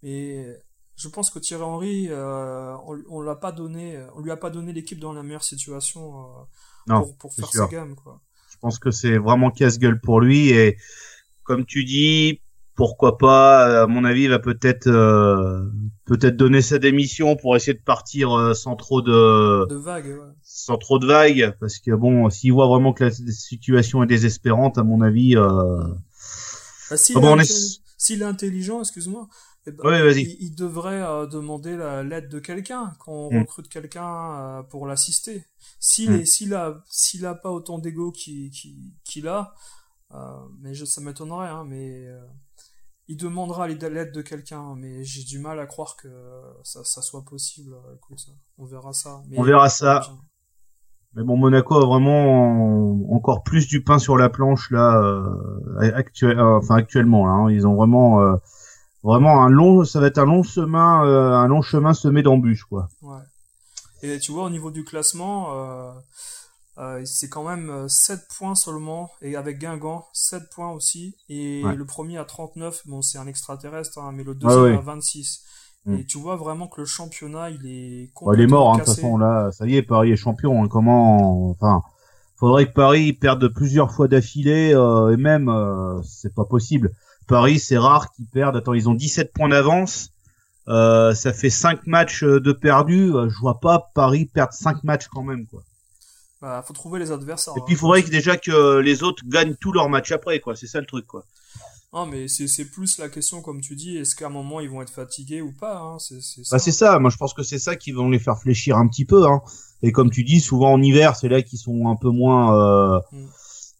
[0.03, 0.46] Mais
[1.02, 4.50] je pense que Thierry Henry, euh, on, on l'a pas donné, on lui a pas
[4.50, 6.26] donné l'équipe dans la meilleure situation
[6.88, 7.96] euh, pour, pour faire sa gamme.
[7.96, 8.20] Quoi.
[8.50, 10.76] Je pense que c'est vraiment casse-gueule pour lui et
[11.42, 12.40] comme tu dis,
[12.76, 15.64] pourquoi pas, à mon avis, il va peut-être euh,
[16.04, 20.32] peut-être donner sa démission pour essayer de partir sans trop de, de vagues, ouais.
[20.42, 24.78] sans trop de vagues, parce que bon, s'il voit vraiment que la situation est désespérante,
[24.78, 25.34] à mon avis.
[25.34, 28.22] Bah, s'il, est, est...
[28.22, 29.28] intelligent, excuse-moi,
[29.66, 33.40] eh ben, il, il devrait euh, demander la- l'aide de quelqu'un quand on Mm.
[33.42, 35.44] recrute quelqu'un euh, pour l'assister.
[35.79, 36.25] S'il Mm.
[36.27, 38.51] s'il a s'il a pas autant d'ego qu'il
[39.05, 39.55] qu'il a,
[40.14, 40.16] euh,
[40.61, 42.07] mais je, ça m'étonnerait, hein, mais
[43.09, 44.75] il demandera l'aide de quelqu'un.
[44.77, 46.09] Mais j'ai du mal à croire que
[46.64, 47.75] ça, ça soit possible.
[47.96, 48.27] Écoute,
[48.59, 49.22] on verra ça.
[49.29, 50.03] Mais- On verra ça.
[51.14, 54.98] Mais bon, Monaco a vraiment encore plus du pain sur la planche là,
[55.94, 57.33] actuel, enfin actuellement là.
[57.35, 57.51] hein.
[57.51, 58.20] Ils ont vraiment,
[59.02, 62.64] vraiment un long, ça va être un long chemin, euh, un long chemin semé d'embûches
[62.64, 62.88] quoi.
[63.02, 63.18] Ouais.
[64.02, 65.90] Et tu vois, au niveau du classement, euh,
[66.78, 71.62] euh, c'est quand même euh, 7 points seulement, et avec Guingamp, 7 points aussi, et
[71.64, 71.76] Ouais.
[71.76, 74.76] le premier à 39, bon, c'est un extraterrestre, hein, mais le deuxième ouais.
[74.76, 75.42] à 26.
[75.84, 75.94] Mm.
[75.98, 78.84] Et tu vois vraiment que le championnat, il est Bon, il est mort, hein, de
[78.84, 79.50] toute façon là.
[79.52, 80.64] Ça y est, Paris est champion.
[80.64, 80.68] hein.
[80.68, 81.82] Comment, enfin,
[82.38, 85.48] faudrait que Paris perde plusieurs fois d'affilée euh, et même,
[86.04, 86.90] c'est pas possible.
[87.33, 88.57] Paris, c'est rare qu'ils perdent.
[88.57, 90.11] Attends, ils ont 17 points d'avance.
[90.68, 93.11] Euh, ça fait 5 matchs euh, de perdus.
[93.11, 95.62] Euh, Je vois pas Paris perdre 5 matchs quand même, quoi.
[96.42, 97.55] Bah, faut trouver les adversaires.
[97.57, 97.62] Et hein.
[97.64, 100.57] puis il faudrait que déjà que les autres gagnent tous leurs matchs après, quoi.
[100.57, 101.25] C'est ça le truc, quoi.
[101.95, 104.83] Non, mais c'est plus la question, comme tu dis, est-ce qu'à un moment ils vont
[104.83, 106.99] être fatigués ou pas hein, C'est Bah, c'est ça.
[106.99, 109.27] Moi, je pense que c'est ça qui vont les faire fléchir un petit peu.
[109.27, 109.40] Hein.
[109.83, 113.01] Et comme tu dis, souvent en hiver, c'est là qu'ils sont un peu moins, euh,
[113.12, 113.27] Mm.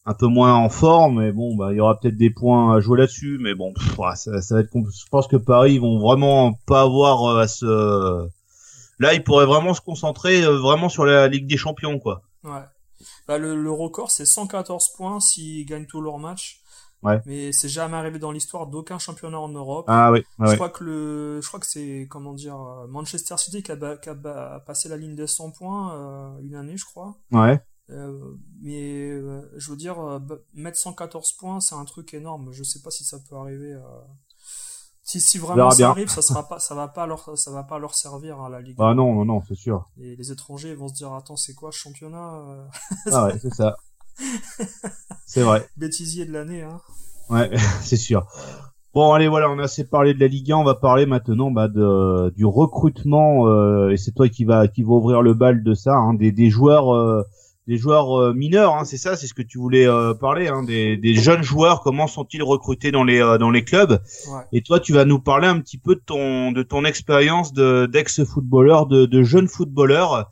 [0.05, 1.21] Un peu moins en forme.
[1.21, 3.39] Mais bon, bah, il y aura peut-être des points à jouer là-dessus.
[3.41, 4.71] Mais bon, pff, ça, ça va être.
[4.73, 8.27] Je pense que Paris ils vont vraiment pas avoir euh, à se.
[8.99, 12.23] Là, ils pourraient vraiment se concentrer euh, vraiment sur la Ligue des Champions, quoi.
[12.45, 12.63] Ouais.
[13.27, 16.61] Bah, le, le record, c'est 114 points s'ils gagnent tous leurs matchs.
[17.03, 17.21] Ouais.
[17.27, 19.87] Mais c'est jamais arrivé dans l'histoire d'aucun championnat en Europe.
[19.89, 20.23] Ah oui.
[20.39, 23.73] ouais, Je crois que le, je crois que c'est comment dire euh, Manchester City qui
[23.73, 27.17] a, qui a passé la ligne des 100 points euh, une année, je crois.
[27.33, 27.61] Ouais.
[27.93, 28.19] Euh,
[28.63, 32.51] mais euh, je veux dire euh, ba- mettre 114 points, c'est un truc énorme.
[32.53, 33.77] Je sais pas si ça peut arriver.
[35.05, 37.79] Si, si vraiment ça arrive, ça sera pas, ça va pas leur, ça va pas
[37.79, 38.77] leur servir à la ligue.
[38.77, 39.91] Bah non, non, non, c'est sûr.
[40.01, 42.41] Et les étrangers vont se dire attends c'est quoi championnat
[43.11, 43.77] Ah ouais, c'est ça.
[45.27, 45.67] C'est vrai.
[45.77, 46.81] bêtisier de l'année hein.
[47.31, 47.51] Ouais,
[47.83, 48.27] c'est sûr.
[48.95, 50.57] Bon, allez, voilà, on a assez parlé de la Ligue 1.
[50.59, 53.89] On va parler maintenant bah, de, du recrutement.
[53.89, 56.51] et c'est toi qui va qui va ouvrir le bal de ça, hein, des, des
[56.51, 57.25] joueurs,
[57.69, 58.75] des joueurs euh, mineurs.
[58.77, 60.49] Hein, c'est ça, c'est ce que tu voulais euh, parler.
[60.49, 61.81] Hein, des, des jeunes joueurs.
[61.83, 63.93] Comment sont-ils recrutés dans les euh, dans les clubs?
[63.93, 64.43] Ouais.
[64.53, 67.87] Et toi, tu vas nous parler un petit peu de ton de ton expérience de
[67.87, 70.31] d'ex-footballeur, de, de jeune footballeur.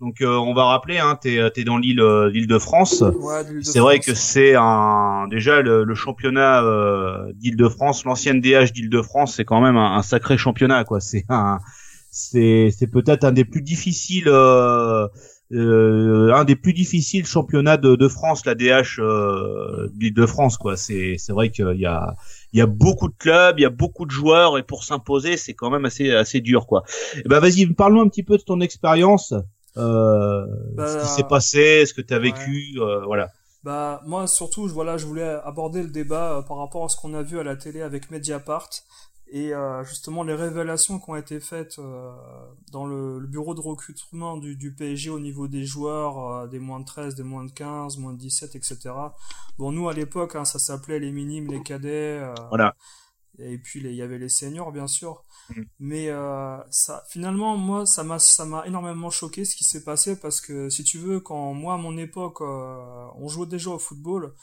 [0.00, 3.02] Donc, euh, on va rappeler, hein, t'es t'es dans l'île euh, l'île de France.
[3.02, 9.36] Ouais, C'est vrai que c'est un déjà le, le championnat euh, d'Île-de-France, l'ancienne DH d'Île-de-France,
[9.36, 10.98] c'est quand même un, un sacré championnat quoi.
[10.98, 11.60] C'est un
[12.10, 14.28] c'est c'est peut-être un des plus difficiles
[15.52, 20.76] euh, un des plus difficiles championnats de, de France, la DH euh, d'Île-de-France quoi.
[20.76, 22.14] C'est c'est vrai qu'il y a
[22.52, 25.36] il y a beaucoup de clubs, il y a beaucoup de joueurs et pour s'imposer,
[25.36, 26.82] c'est quand même assez assez dur quoi.
[27.16, 29.34] Eh ben vas-y, parle-nous un petit peu de ton expérience.
[29.76, 30.44] Euh,
[30.76, 32.24] Bah, ce qui s'est passé, ce que tu as ouais.
[32.24, 33.28] vécu, voilà.
[33.64, 37.14] Bah moi surtout je- voilà je voulais aborder le débat par rapport à ce qu'on
[37.14, 38.68] a vu à la télé avec Mediapart
[39.34, 42.12] et euh, justement les révélations qui ont été faites euh,
[42.70, 46.58] dans le, le bureau de recrutement du, du PSG au niveau des joueurs euh, des
[46.58, 48.90] moins de 13, des moins de 15, moins de 17 etc.
[49.58, 52.74] Bon nous à l'époque hein, ça s'appelait les minimes, les cadets Voilà.
[53.38, 55.66] et puis il y avait les seniors bien sûr Mhm.
[55.80, 56.08] mais
[56.70, 60.68] ça finalement moi ça m'a ça m'a énormément choqué ce qui s'est passé parce que
[60.70, 64.34] si tu veux quand moi à mon époque on jouait déjà au football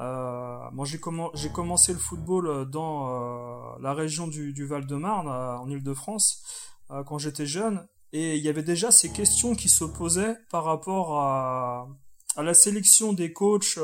[0.00, 5.28] euh, moi j'ai commen- j'ai commencé le football euh, dans euh, la région du, Val-de-Marne
[5.28, 6.42] en Île-de-France
[6.90, 10.64] euh, quand j'étais jeune et il y avait déjà ces questions qui se posaient par
[10.64, 11.88] rapport à,
[12.36, 13.78] la sélection des coachs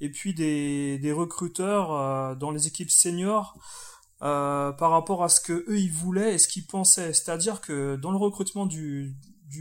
[0.00, 3.58] et puis des, recruteurs dans les équipes seniors
[4.20, 7.12] par rapport à ce que eux ils voulaient et ce qu'ils pensaient.
[7.12, 9.18] C'est-à-dire que dans le recrutement du,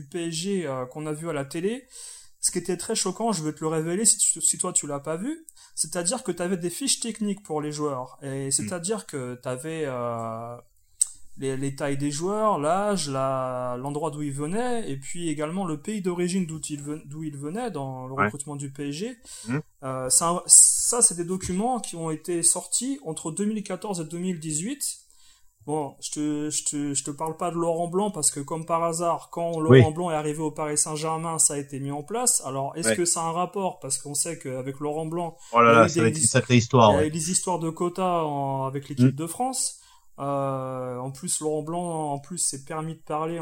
[0.09, 1.85] PSG qu'on a vu à la télé,
[2.41, 4.87] ce qui était très choquant, je vais te le révéler si, tu- si toi tu
[4.87, 8.17] l'as pas vu, c'est-à-dire que tu avais des fiches techniques pour les joueurs.
[8.23, 10.55] Et c'est-à-dire que tu avais euh,
[11.37, 16.01] les, les tailles des joueurs, l'âge, l'endroit d'où ils venaient, et puis également le pays
[16.01, 18.25] d'origine d'où ils, ven- d'où ils venaient dans le Ouais.
[18.25, 19.17] recrutement du PSG.
[19.47, 19.61] Mhm.
[19.83, 24.97] Euh, ça, ça c'est des documents qui ont été sortis entre 2014 et 2018.
[25.67, 28.65] Bon, je te, je te, je te parle pas de Laurent Blanc parce que comme
[28.65, 29.93] par hasard, quand Laurent Oui.
[29.93, 32.41] Blanc est arrivé au Paris Saint-Germain, ça a été mis en place.
[32.45, 32.95] Alors, est-ce Ouais.
[32.95, 33.79] que ça a un rapport?
[33.79, 36.07] Parce qu'on sait qu'avec Laurent Blanc, Oh là Il y a eu ça des va
[36.07, 36.89] être une sacrée histoire.
[36.89, 37.07] il y a ouais.
[37.09, 39.15] eu des histoires de quotas en- avec l'équipe Mm.
[39.15, 39.77] de France.
[40.19, 43.39] Euh, en plus, Laurent Blanc, en plus, s'est permis de parler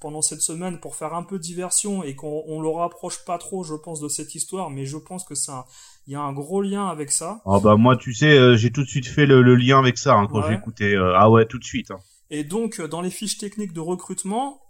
[0.00, 3.64] pendant cette semaine pour faire un peu diversion et qu'on on le rapproche pas trop,
[3.64, 4.70] je pense, de cette histoire.
[4.70, 5.66] Mais je pense que ça,
[6.06, 7.42] il y a un gros lien avec ça.
[7.44, 10.14] Ah bah moi, tu sais, euh, j'ai tout de suite fait le, lien avec ça
[10.14, 10.94] hein, quand j'ai écouté.
[10.94, 11.90] Euh, ah ouais, tout de suite.
[11.90, 11.98] Hein.
[12.30, 14.60] Et donc, dans les fiches techniques de recrutement,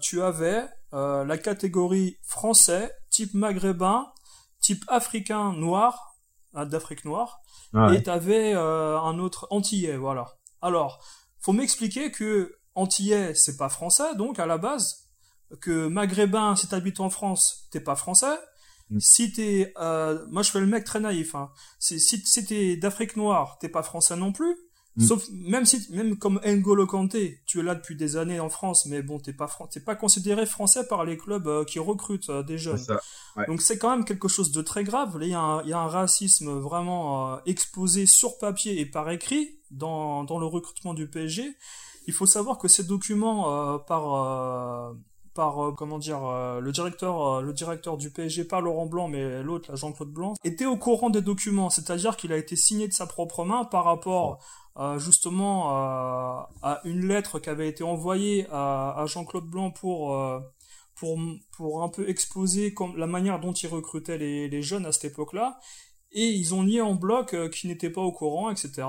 [0.00, 4.06] tu avais la catégorie français, type maghrébin,
[4.60, 6.14] type africain noir,
[6.54, 7.40] d'Afrique noire,
[7.92, 10.26] et tu avais un autre antillais, voilà.
[10.62, 11.04] Alors,
[11.38, 15.08] faut m'expliquer que antillais, c'est pas français, donc à la base,
[15.60, 18.38] que maghrébin, si t'habites en France, t'es pas français.
[18.90, 19.00] Mm.
[19.00, 21.34] Si t'es, euh, moi je fais le mec très naïf.
[21.34, 21.50] Hein.
[21.78, 24.56] Si, si t'es d'Afrique noire, t'es pas français non plus.
[24.96, 25.02] Mm.
[25.04, 28.86] Sauf même si même comme N'Golo Kanté, tu es là depuis des années en France,
[28.86, 32.42] mais bon, t'es pas t'es pas considéré français par les clubs euh, qui recrutent euh,
[32.42, 32.84] des jeunes.
[33.46, 35.16] Donc c'est quand même quelque chose de très grave.
[35.18, 38.86] Là, il y, a un, y a un racisme vraiment euh, exposé sur papier et
[38.86, 41.56] par écrit dans dans le recrutement du PSG.
[42.08, 44.94] Il faut savoir que ces documents par
[45.40, 46.20] par comment dire
[46.60, 50.76] le directeur le directeur du PSG pas Laurent Blanc mais l'autre Jean-Claude Blanc était au
[50.76, 54.38] courant des documents c'est-à-dire qu'il a été signé de sa propre main par rapport
[54.78, 60.40] euh, justement euh, à une lettre qui avait été envoyée à, Jean-Claude Blanc pour, euh,
[60.94, 61.18] pour,
[61.56, 65.12] pour un peu exposer comme, la manière dont il recrutait les, les jeunes à cette
[65.12, 65.58] époque-là.
[66.12, 68.82] Et ils ont nié en bloc qu'ils n'étaient pas au courant, etc.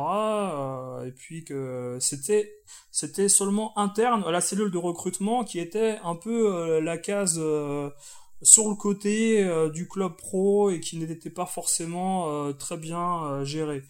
[1.06, 2.52] et puis que c'était
[2.90, 7.40] c'était seulement interne à la cellule de recrutement qui était un peu la case
[8.42, 13.84] sur le côté du club pro et qui n'était pas forcément très bien gérée.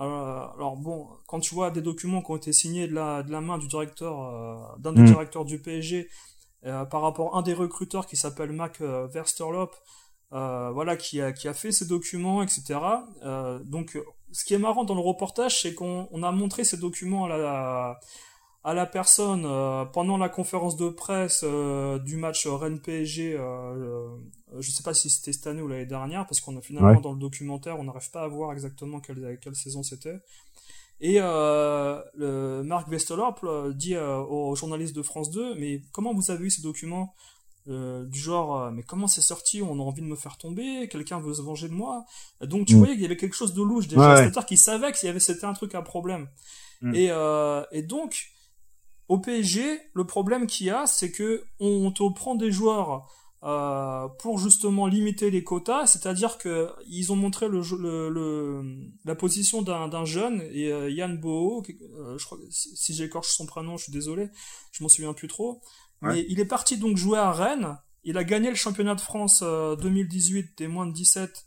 [0.00, 3.32] Euh, alors, bon, quand tu vois des documents qui ont été signés de la, de
[3.32, 5.06] la main du directeur, euh, d'un des mm.
[5.06, 6.08] directeurs du PSG,
[6.66, 9.74] euh, par rapport à un des recruteurs qui s'appelle Mac Versterlop,
[10.30, 12.80] voilà, qui a, qui a fait ces documents, etc.
[13.64, 13.98] donc,
[14.32, 18.00] ce qui est marrant dans le reportage, c'est qu'on a montré ces documents à la,
[18.64, 24.08] à la personne euh, pendant la conférence de presse euh, du match Rennes PSG euh,
[24.58, 27.12] je sais pas si c'était cette année ou l'année dernière parce qu'on a finalement dans
[27.12, 30.18] le documentaire on n'arrive pas à voir exactement quelle, quelle saison c'était.
[31.00, 33.40] Et le Marc Vestelorp
[33.74, 37.14] dit aux journalistes de France 2 mais comment vous avez eu ces documents?
[37.68, 39.62] Du genre mais comment c'est sorti?
[39.62, 42.04] On a envie de me faire tomber quelqu'un veut se venger de moi.
[42.40, 42.78] Donc tu mm.
[42.78, 44.16] voyais qu'il y avait quelque chose de louche déjà.
[44.16, 46.28] C'est-à-dire qu'il savait que avait c'était un truc à problème.
[46.80, 46.94] Mm.
[46.94, 47.10] et,
[47.72, 48.30] et donc
[49.08, 53.08] au PSG, le problème qu'il y a, c'est que on te prend des joueurs
[53.44, 57.60] euh, pour justement limiter les quotas, c'est-à-dire que ils ont montré le,
[58.10, 63.46] le, la position d'un jeune et euh, Yann Boho, euh, je crois, si j'écorche son
[63.46, 64.28] prénom, je suis désolé,
[64.72, 65.62] je m'en souviens plus trop,
[66.02, 67.78] mais il est parti donc jouer à Rennes.
[68.04, 71.46] Il a gagné le championnat de France 2018 des moins de 17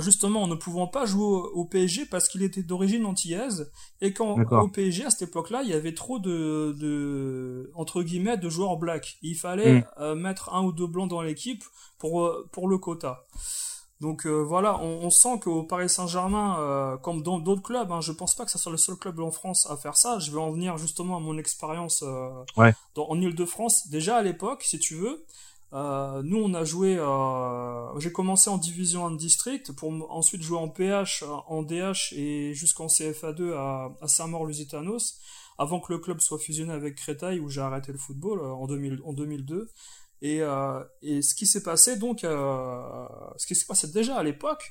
[0.00, 3.70] justement en ne pouvant pas jouer au, PSG parce qu'il était d'origine antillaise.
[4.00, 8.38] Et quand au PSG à cette époque-là il y avait trop de, de entre guillemets
[8.38, 9.84] de joueurs blacks il fallait mm.
[10.00, 11.64] euh, mettre un ou deux blancs dans l'équipe
[11.98, 13.24] pour euh, pour le quota
[14.02, 18.34] donc euh, voilà on, sent qu'au Paris Saint-Germain comme dans d'autres clubs hein, je pense
[18.34, 20.50] pas que ça soit le seul club en France à faire ça je vais en
[20.50, 25.24] venir justement à mon expérience en Ile-de-France déjà à l'époque si tu veux
[25.74, 26.96] euh, nous, on a joué.
[26.98, 32.52] Euh, j'ai commencé en division 1 district pour ensuite jouer en PH, en DH et
[32.54, 35.18] jusqu'en CFA2 à, à Saint-Maur-Lusitanos,
[35.58, 38.66] avant que le club soit fusionné avec Créteil où j'ai arrêté le football euh, en,
[38.66, 39.70] 2000, en 2002.
[40.22, 40.40] Et,
[41.02, 44.62] et ce qui s'est passé donc, ce qui s'est passé déjà à l'époque,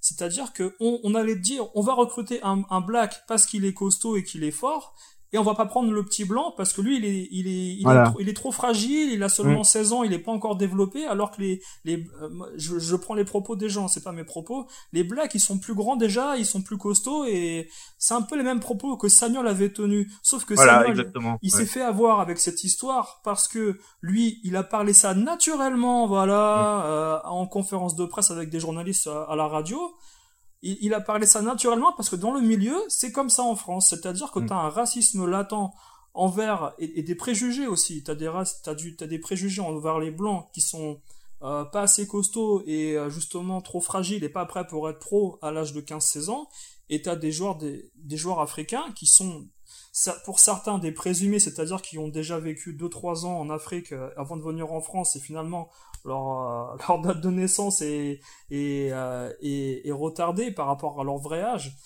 [0.00, 4.16] c'est-à-dire que on, on, allait dire, on va recruter un black parce qu'il est costaud
[4.16, 4.94] et qu'il est fort,
[5.32, 7.76] et on va pas prendre le petit blanc parce que lui il est il est
[7.76, 9.94] il, est, trop, il est, trop, fragile il a seulement 16 mm.
[9.94, 13.24] ans il est pas encore développé alors que les les euh, je, je, prends les
[13.24, 14.66] propos des gens c'est pas mes propos.
[14.92, 18.36] Les blacks ils sont plus grands déjà ils sont plus costauds et c'est un peu
[18.36, 20.10] les mêmes propos que Samuel avait tenus.
[20.22, 21.12] Sauf que Samuel
[21.42, 26.06] il s'est fait avoir avec cette histoire parce que lui il a parlé ça naturellement
[26.06, 26.82] voilà mm.
[26.86, 29.94] euh, en conférence de presse avec des journalistes à la radio
[30.62, 33.90] il, a parlé ça naturellement parce que dans le milieu, c'est comme ça en France.
[33.90, 34.46] C'est-à-dire que mm.
[34.46, 35.72] tu as un racisme latent
[36.14, 38.02] envers, et, des préjugés aussi.
[38.02, 41.00] Tu as, des, as, des préjugés envers les blancs qui sont
[41.42, 45.38] euh, pas assez costauds et euh, justement trop fragiles et pas prêts pour être pro
[45.42, 46.48] à l'âge de 15-16 ans.
[46.88, 49.46] Et tu as des joueurs, des, des joueurs africains qui sont
[50.24, 54.36] pour certains des présumés, c'est-à-dire qui ont déjà vécu 2-3 ans en Afrique euh, avant
[54.36, 55.70] de venir en France et finalement
[56.08, 58.20] leur, euh, leur date de naissance est,
[58.50, 61.76] est, euh, est, est, retardée par rapport à leur vrai âge.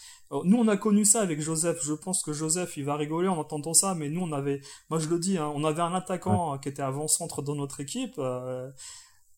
[0.44, 1.80] Nous, on a connu ça avec Joseph.
[1.84, 4.98] Je pense que Joseph, il va rigoler en entendant ça, mais nous, on avait, moi
[4.98, 8.18] je le dis, hein, on avait un attaquant qui était avant-centre dans notre équipe.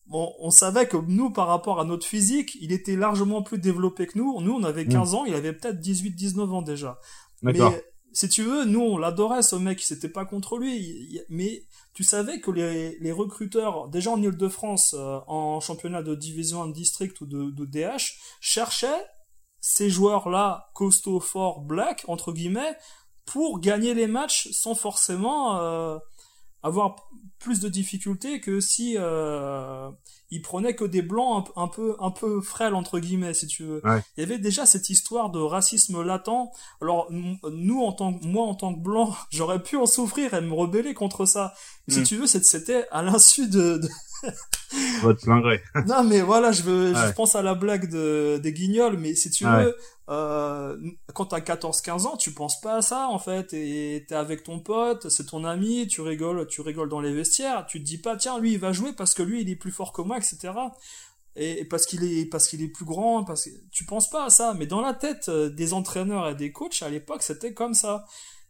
[0.05, 4.07] bon, on savait que nous, par rapport à notre physique, il était largement plus développé
[4.07, 4.39] que nous.
[4.39, 6.97] Nous, on avait 15 ans, il avait peut-être 18, 19 ans déjà.
[7.41, 7.51] Mais
[8.15, 11.19] si tu veux, nous, on l'adorait, ce mec, c'était pas contre lui.
[11.27, 16.69] Mais tu savais que les, recruteurs, déjà en Ile-de-France, euh, en championnat de division 1
[16.69, 19.05] district ou de, de DH, cherchaient
[19.59, 22.77] ces joueurs-là, costauds, forts, black, entre guillemets,
[23.25, 25.97] pour gagner les matchs sans forcément euh,
[26.65, 26.95] avoir
[27.37, 29.89] plus de difficultés que si euh,
[30.31, 33.81] il prenait que des blancs un, peu un peu frêles entre guillemets si tu veux.
[34.17, 36.51] Il y avait déjà cette histoire de racisme latent.
[36.81, 40.41] Alors nous en tant que moi en tant que blanc, j'aurais pu en souffrir et
[40.41, 41.53] me rebeller contre ça.
[41.87, 42.03] Si mm.
[42.03, 43.89] tu veux, c'était à l'insu de, de...
[45.01, 45.61] Votre plein gré.
[45.87, 49.29] non mais voilà, je veux je pense à la blague de des guignols mais si
[49.29, 49.75] tu veux
[50.09, 50.77] euh,
[51.13, 54.59] quand t'as 14-15 ans, tu penses pas à ça en fait, et t'es avec ton
[54.59, 58.15] pote, c'est ton ami, tu rigoles, tu rigoles dans les vestiaires, tu te dis pas
[58.15, 60.53] tiens lui il va jouer parce que lui il est plus fort que moi, etc.
[61.37, 64.29] Et, parce qu'il est parce qu'il est plus grand, parce que tu penses pas à
[64.29, 67.73] ça, mais dans la tête euh, des entraîneurs et des coachs à l'époque c'était comme
[67.73, 68.05] ça.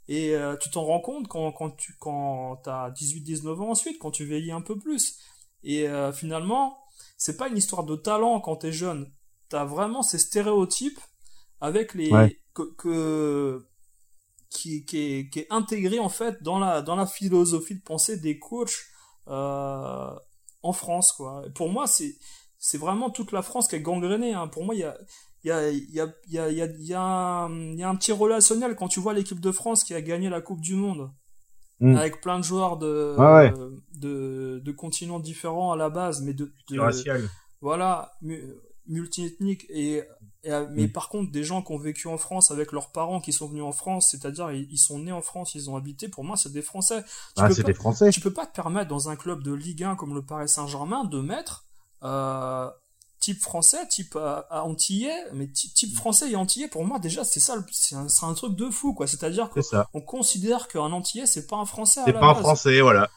[0.08, 4.12] Et euh, tu t'en rends compte quand quand tu quand t'as 18-19 ans ensuite, quand
[4.12, 5.18] tu vieillis un peu plus.
[5.66, 6.78] Et euh, finalement,
[7.18, 9.12] c'est pas une histoire de talent quand t'es jeune.
[9.50, 11.00] T'as vraiment ces stéréotypes
[11.60, 12.12] avec les
[12.54, 13.66] que,
[14.50, 18.18] qui, qui, est, qui est intégré en fait dans la dans la philosophie de pensée
[18.18, 18.86] des coachs
[19.28, 20.10] euh,
[20.62, 21.44] en France quoi.
[21.54, 22.16] pour moi c'est
[22.58, 24.34] c'est vraiment toute la France qui est gangrénée.
[24.34, 24.48] Hein.
[24.48, 24.98] Pour moi il y a
[25.44, 29.14] il y a, y, a, y, a, y a un petit relationnel quand tu vois
[29.14, 31.12] l'équipe de France qui a gagné la Coupe du Monde
[31.80, 31.96] mm.
[31.96, 33.16] avec plein de joueurs de,
[33.96, 37.28] de, de continents différents à la base mais de, de
[37.62, 38.12] voilà
[38.88, 40.04] multiethnique et
[40.48, 40.92] euh, mais mm.
[40.92, 43.64] par contre, des gens qui ont vécu en France avec leurs parents qui sont venus
[43.64, 46.62] en France, c'est-à-dire ils, sont nés en France, ils ont habité, pour moi, c'est des
[46.62, 47.04] Français.
[47.04, 48.12] Tu ah, c'est des Français.
[48.12, 51.06] Tu peux pas te permettre dans un club de Ligue 1 comme le Paris Saint-Germain
[51.06, 51.66] de mettre
[52.04, 52.70] euh,
[53.26, 57.56] type français, type euh, antillais, mais type français et antillais, pour moi, déjà, c'est ça,
[57.72, 59.08] c'est un, un, truc de fou, quoi.
[59.08, 62.02] C'est-à-dire qu'on considère qu'un antillais, c'est pas un français.
[62.06, 63.10] C'est pas un français, voilà.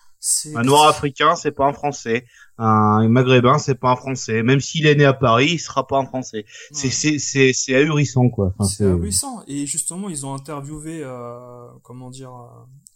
[0.54, 2.24] Un noir africain, c'est pas un français.
[2.56, 4.42] Un maghrébin, c'est pas un français.
[4.42, 6.44] Même s'il est né à Paris, il sera pas un français.
[6.72, 8.52] C'est c'est c'est ahurissant quoi.
[8.64, 9.44] c'est ahurissant.
[9.46, 12.48] Et justement, ils ont interviewé euh, comment dire euh,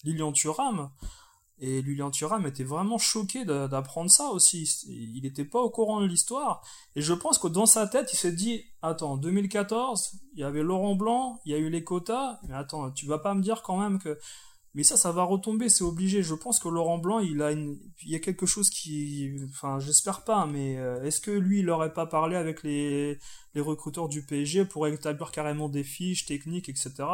[0.02, 0.90] Lilian Thuram.
[1.64, 4.64] Et Lilian Thuram était vraiment choqué d'apprendre ça aussi.
[4.88, 6.60] Il n'était pas au courant de l'histoire.
[6.96, 10.64] Et je pense que dans sa tête, il s'est dit, attends, 2014, il y avait
[10.64, 13.62] Laurent Blanc, il y a eu les quotas, mais attends, tu vas pas me dire
[13.62, 14.18] quand même que
[14.74, 16.22] mais ça, ça va retomber, c'est obligé.
[16.22, 20.24] Je pense que Laurent Blanc, il a il y a quelque chose qui, enfin, j'espère
[20.24, 23.18] pas, mais euh, est-ce que lui, il aurait pas parlé avec les
[23.54, 27.04] recruteurs du PSG pour établir carrément des fiches techniques, etc.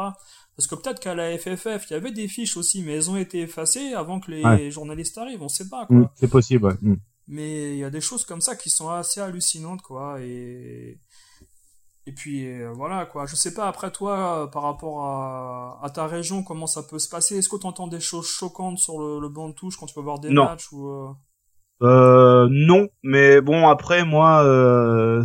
[0.59, 3.15] Parce que peut-être qu'à la FFF, il y avait des fiches aussi, mais elles ont
[3.15, 5.41] été effacées avant que les journalistes arrivent.
[5.41, 5.87] On sait pas.
[5.89, 6.95] Mm, c'est possible, mm.
[7.29, 10.19] Mais il y a des choses comme ça qui sont assez hallucinantes, quoi.
[10.19, 10.99] Et
[12.07, 13.25] et puis euh, voilà quoi.
[13.25, 16.99] Je sais pas après toi euh, par rapport à, à, ta région comment ça peut
[16.99, 17.37] se passer?
[17.37, 19.95] Est-ce que tu entends des choses choquantes sur le, le, banc de touche quand tu
[19.95, 21.07] vas voir des matchs ou euh...
[21.81, 22.47] euh...
[22.51, 24.43] non, mais bon après moi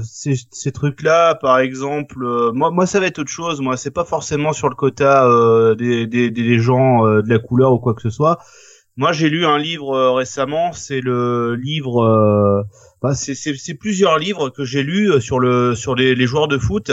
[0.05, 2.19] ces, ces trucs là par exemple
[2.53, 3.61] moi moi ça va être autre chose.
[3.61, 5.27] Moi c'est pas forcément sur le quota
[5.77, 8.39] des, des, des gens de la couleur ou quoi que ce soit.
[8.97, 12.65] Moi j'ai lu un livre récemment, c'est le livre
[13.13, 16.91] c'est plusieurs livres que j'ai lus euh, sur le sur les, les, joueurs de foot.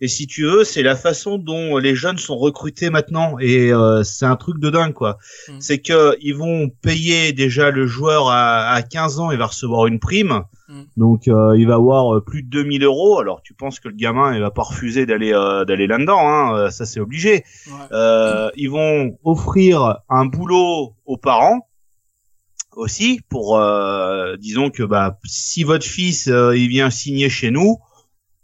[0.00, 3.36] Et si tu veux c'est la façon dont les jeunes sont recrutés maintenant.
[3.38, 5.18] Et euh, c'est un truc de dingue quoi.
[5.48, 5.52] Mm.
[5.60, 9.86] c'est que ils vont payer déjà le joueur à, à 15 ans il va recevoir
[9.86, 10.42] une prime.
[10.68, 10.82] Mm.
[10.96, 13.18] donc euh, il va avoir plus de 2000 euros.
[13.18, 15.32] Alors tu penses que le gamin il va pas refuser d'aller
[15.66, 17.44] d'aller là dedans hein, ça c'est obligé.
[17.90, 21.66] Ils vont offrir un boulot aux parents
[22.76, 27.78] aussi pour euh, disons que bah si votre fils euh, il vient signer chez nous,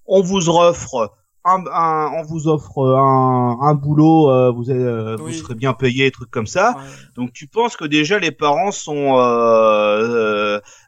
[0.06, 1.14] on vous offre
[1.44, 6.30] un, on vous offre un, un boulot, euh, vous êtes, vous serez bien payé, trucs
[6.30, 6.76] comme ça.
[7.16, 9.16] Donc tu penses que déjà les parents sont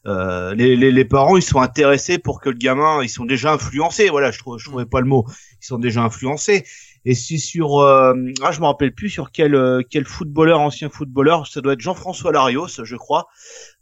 [0.05, 4.11] les, les, les, parents ils sont intéressés pour que le gamin ils sont déjà influencés.
[4.11, 5.25] Voilà, je trouve je trouvais pas le mot.
[5.63, 6.65] Ils sont déjà influencés
[7.05, 10.91] et c'est sur euh, ah je me rappelle plus sur quel euh, quel footballeur ancien
[10.91, 11.47] footballeur.
[11.47, 13.29] Ça doit être Jean-François Larios je crois.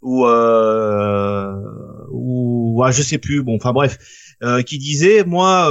[0.02, 1.52] Ou euh,
[2.10, 3.42] ou je sais plus.
[3.42, 3.98] Bon enfin bref.
[4.42, 5.68] Euh, qui disait moi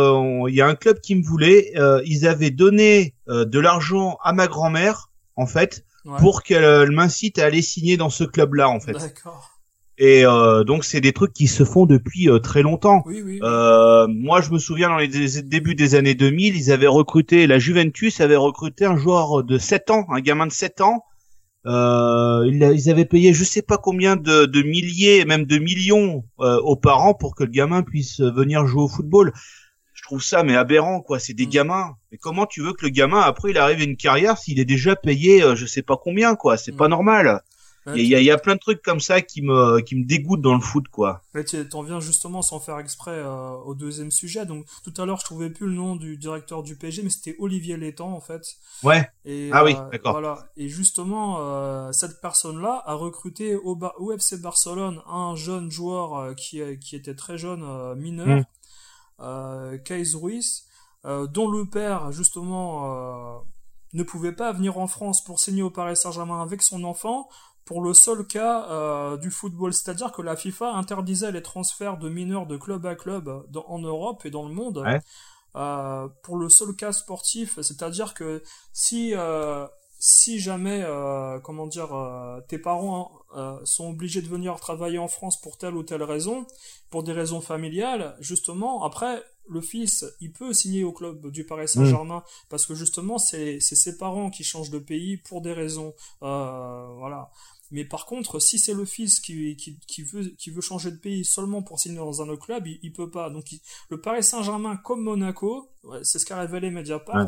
[0.50, 1.74] il y a un club qui me voulait.
[2.06, 5.86] Ils avaient donné de l'argent à ma grand-mère en fait
[6.20, 8.94] pour qu'elle m'incite à aller signer dans ce club là en fait.
[8.94, 9.57] D'accord
[9.98, 13.04] et euh, donc c'est des trucs qui se font depuis euh, très longtemps.
[13.08, 15.08] Euh, moi je me souviens dans les
[15.42, 19.90] débuts des années 2000, ils avaient recruté, la Juventus avait recruté un joueur de 7
[19.92, 21.04] ans, un gamin de 7 ans,
[21.68, 26.58] Euh, ils avaient payé je sais pas combien de, de milliers, même de millions euh,
[26.62, 29.34] aux parents pour que le gamin puisse venir jouer au football.
[29.94, 31.20] Je trouve ça mais aberrant quoi.
[31.20, 31.50] C'est des mm.
[31.50, 31.96] gamins.
[32.12, 34.66] Mais comment tu veux que le gamin après il arrive à une carrière s'il est
[34.66, 36.92] déjà payé euh, je sais pas combien quoi C'est pas mm.
[36.92, 37.42] normal.
[37.96, 40.42] Il y, a, y, a plein de trucs comme ça qui me qui me dégoûtent
[40.42, 41.24] dans le foot quoi.
[41.34, 44.46] Mais tu en viens justement sans faire exprès euh, au deuxième sujet.
[44.46, 47.36] Donc tout à l'heure je trouvais plus le nom du directeur du PSG mais c'était
[47.40, 48.42] Olivier Létang en fait.
[48.84, 49.10] Ouais.
[49.24, 50.14] Et, ah oui, euh, d'accord.
[50.14, 50.50] Voilà.
[50.58, 56.36] Et justement euh, cette personne là a recruté au, au, FC Barcelone un jeune joueur
[56.36, 58.44] qui qui était très jeune mineur,
[59.20, 60.16] mmh.
[60.16, 60.66] Ruiz,
[61.06, 63.46] dont le père justement
[63.94, 67.30] ne pouvait pas venir en France pour signer au Paris Saint-Germain avec son enfant
[67.68, 72.08] pour le seul cas euh, du football, c'est-à-dire que la FIFA interdisait les transferts de
[72.08, 74.84] mineurs de club à club en Europe et dans le monde.
[75.56, 78.42] Euh, pour le seul cas sportif, c'est-à-dire que
[78.74, 79.68] si euh,
[80.00, 80.86] si jamais
[81.44, 81.90] comment dire
[82.48, 83.12] tes parents
[83.64, 86.46] sont obligés de venir travailler en France pour telle ou telle raison,
[86.92, 91.68] pour des raisons familiales, justement après le fils, il peut signer au club du Paris
[91.68, 92.48] Saint-Germain mm.
[92.50, 97.32] parce que justement c'est ses parents qui changent de pays pour des raisons voilà
[97.72, 100.98] mais par contre, si c'est le fils qui, qui, qui, veut, qui veut changer de
[100.98, 103.30] pays seulement pour signer dans un autre club, il, il peut pas.
[103.30, 103.46] Donc
[103.90, 105.70] le Paris Saint-Germain, comme Monaco,
[106.04, 107.28] c'est ce qu'a révélé Mediapart,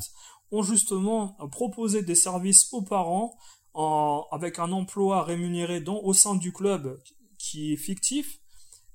[0.51, 3.37] ont justement proposé des services aux parents
[3.73, 6.99] en, avec un emploi rémunéré dans, au sein du club
[7.37, 8.39] qui est fictif.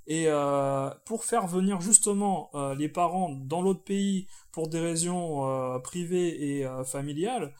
[0.06, 5.48] Et euh, pour faire venir justement euh, les parents dans l'autre pays pour des raisons
[5.48, 7.54] euh, privées et familiales,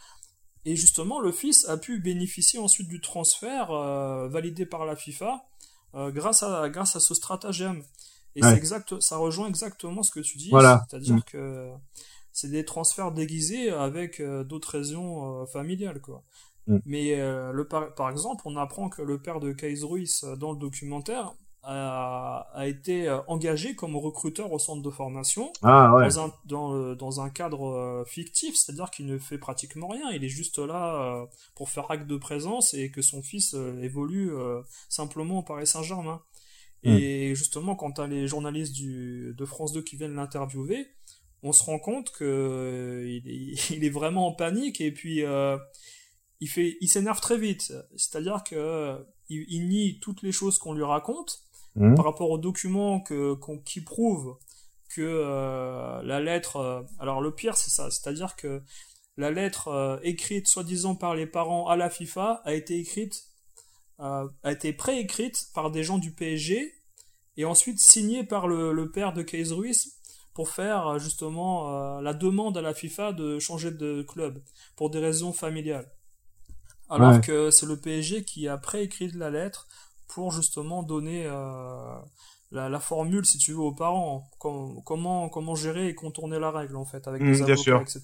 [0.64, 5.44] et justement, le fils a pu bénéficier ensuite du transfert euh, validé par la FIFA
[5.94, 7.82] euh, grâce, à, grâce à ce stratagème.
[8.36, 10.50] Et exact, ça rejoint exactement ce que tu dis.
[10.50, 10.84] Voilà.
[10.88, 11.22] C'est-à-dire mm.
[11.24, 11.70] que
[12.32, 16.22] c'est des transferts déguisés avec euh, d'autres raisons familiales, quoi.
[16.66, 16.78] Mm.
[16.86, 20.58] Mais le, par, par, exemple, on apprend que le père de Kais Ruiz dans le
[20.58, 21.34] documentaire
[21.66, 27.20] a, été euh, engagé comme recruteur au centre de formation ah, dans, un, dans, dans,
[27.20, 31.26] un cadre euh, fictif, c'est-à-dire qu'il ne fait pratiquement rien, il est juste là euh,
[31.54, 34.32] pour faire acte de présence et que son fils évolue
[34.88, 36.22] simplement au Paris Saint-Germain.
[36.82, 36.90] Hmm.
[36.90, 40.88] Et justement, quand as les journalistes du, de France 2 qui viennent l'interviewer,
[41.42, 45.22] on se rend compte que il, est, il, est, vraiment en panique et puis
[46.40, 47.72] il fait, il s'énerve très vite.
[47.96, 48.98] C'est-à-dire que
[49.28, 51.40] il, nie toutes les choses qu'on lui raconte
[51.76, 51.96] Mmh.
[51.96, 54.36] par rapport aux documents que, qui prouvent
[54.94, 56.56] que euh, la lettre...
[56.56, 58.62] Euh, alors le pire c'est ça, c'est-à-dire que
[59.16, 63.24] la lettre euh, écrite soi-disant par les parents à la FIFA a été écrite,
[63.98, 66.74] a été préécrite par des gens du PSG
[67.36, 69.96] et ensuite signée par le, le père de Case Ruiz
[70.32, 74.42] pour faire justement la demande à la FIFA de changer de club
[74.74, 75.88] pour des raisons familiales.
[76.90, 79.68] Alors que c'est le PSG qui a préécrit la lettre
[80.08, 81.96] pour justement donner euh,
[82.54, 84.30] la, formule, si tu veux, aux parents.
[84.38, 88.00] comment, comment gérer et contourner la règle, en fait, avec mmh, des avocats, etc.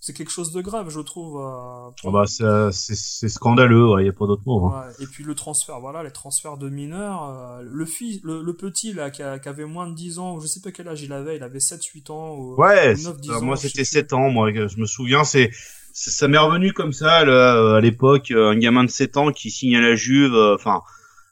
[0.00, 1.40] C'est quelque chose de grave, je trouve.
[1.40, 4.66] Euh, ah bah, c'est scandaleux, il n'y a pas d'autre mot.
[4.66, 4.86] Hein.
[5.00, 7.24] et puis le transfert, voilà, les transferts de mineurs.
[7.24, 10.72] Euh, le, fils, le, petit, là, qui, avait moins de 10 ans, je sais pas
[10.72, 12.36] quel âge il avait, il avait 7-8 ans.
[12.36, 15.50] Ou, ouais, 9, 10 ans, moi c'était 7 ans, moi, je me souviens, c'est
[15.96, 19.76] ça m'est revenu comme ça là, à l'époque un gamin de 7 ans qui signe
[19.76, 20.82] à la Juve enfin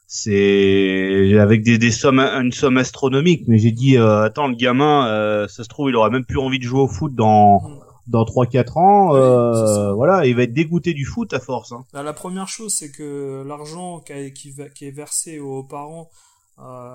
[0.07, 3.47] c'est avec des, des sommes une somme astronomique.
[3.47, 6.39] Mais j'ai dit euh, attends le gamin euh, ça se trouve il aura même plus
[6.39, 7.61] envie de jouer au foot dans
[8.07, 11.85] dans 3 4 ans euh, voilà il va être dégoûté du foot à force hein.
[11.93, 16.09] Bah, la première chose c'est que l'argent qui, qui, qui, est versé aux parents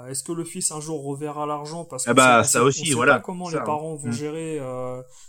[0.08, 1.84] est-ce que le fils un jour reverra l'argent?
[1.84, 3.14] Parce que ah bah, ça aussi sait voilà.
[3.14, 4.12] pas comment les parents vont mm.
[4.12, 4.60] gérer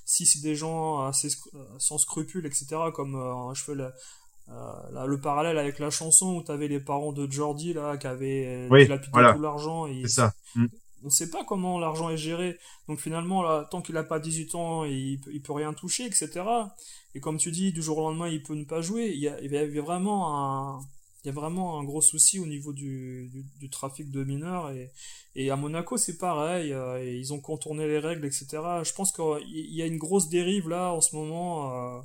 [0.06, 1.30] si c'est des gens assez
[1.80, 3.18] sans scrupules etc comme
[3.56, 3.92] je fais la,
[4.50, 8.68] là, le parallèle avec la chanson où t'avais les parents de Jordi là qui avaient
[8.70, 10.34] oui, dilapidé tout l'argent et c'est ça.
[10.56, 10.66] Mm.
[11.04, 12.58] on sait pas comment l'argent est géré.
[12.88, 16.42] Donc finalement là tant qu'il a pas 18 ans il, il peut rien toucher etc
[17.16, 19.12] et comme tu dis du jour au lendemain il peut ne pas jouer.
[19.14, 20.80] Il y a, il y a vraiment un
[21.24, 24.72] il y a vraiment un gros souci au niveau du, du, du trafic de mineurs.
[24.72, 24.92] Et,
[25.36, 28.48] et à Monaco c'est pareil euh, ils ont contourné les règles etc
[28.84, 32.02] je pense qu'il y a une grosse dérive là en ce moment euh,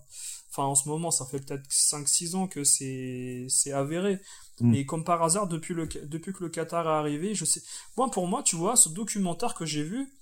[0.54, 4.20] enfin en ce moment ça fait peut-être 5-6 ans que c'est c'est avéré
[4.60, 4.70] mm.
[4.70, 7.62] mais comme par hasard depuis le depuis que le Qatar est arrivé je sais
[7.96, 10.12] moi pour moi tu vois ce documentaire que j'ai vu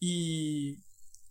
[0.00, 0.78] il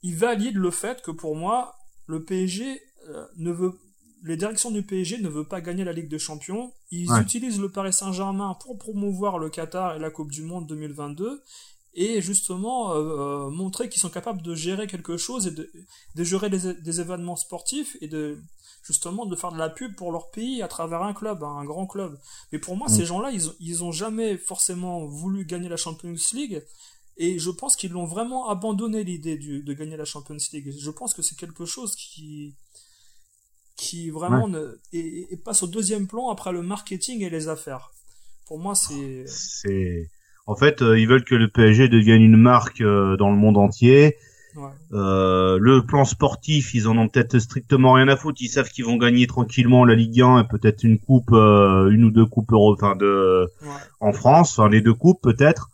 [0.01, 1.75] il valide le fait que pour moi
[2.07, 3.79] le PSG euh, ne veut
[4.23, 6.71] les directions du PSG ne veulent pas gagner la Ligue des Champions.
[6.91, 11.43] Ils utilisent le Paris Saint-Germain pour promouvoir le Qatar et la Coupe du Monde 2022
[11.93, 15.71] et justement euh, euh, montrer qu'ils sont capables de gérer quelque chose et de,
[16.15, 18.41] de gérer des, des événements sportifs et de
[18.83, 21.63] justement de faire de la pub pour leur pays à travers un club, hein, un
[21.65, 22.19] grand club.
[22.51, 22.95] Mais pour moi, Mm.
[22.95, 26.63] ces gens-là, ils, ils ont jamais forcément voulu gagner la Champions League.
[27.15, 30.73] Et je pense qu'ils l'ont vraiment abandonné l'idée de gagner la Champions League.
[30.77, 32.55] Je pense que c'est quelque chose qui,
[33.77, 37.91] qui vraiment ne, et, et passe au deuxième plan après le marketing et les affaires.
[38.47, 40.09] Pour moi, c'est, C'est
[40.45, 43.57] en fait euh, ils veulent que le PSG devienne une marque euh, dans le monde
[43.57, 44.17] entier.
[44.55, 44.69] ouais.
[44.93, 48.39] Euh, le plan sportif, ils en ont peut-être strictement rien à foutre.
[48.41, 52.03] Ils savent qu'ils vont gagner tranquillement la Ligue 1 et peut-être une coupe, euh, une
[52.03, 53.67] ou deux coupes euro, enfin de ouais.
[53.99, 55.69] en France, enfin les deux coupes peut-être.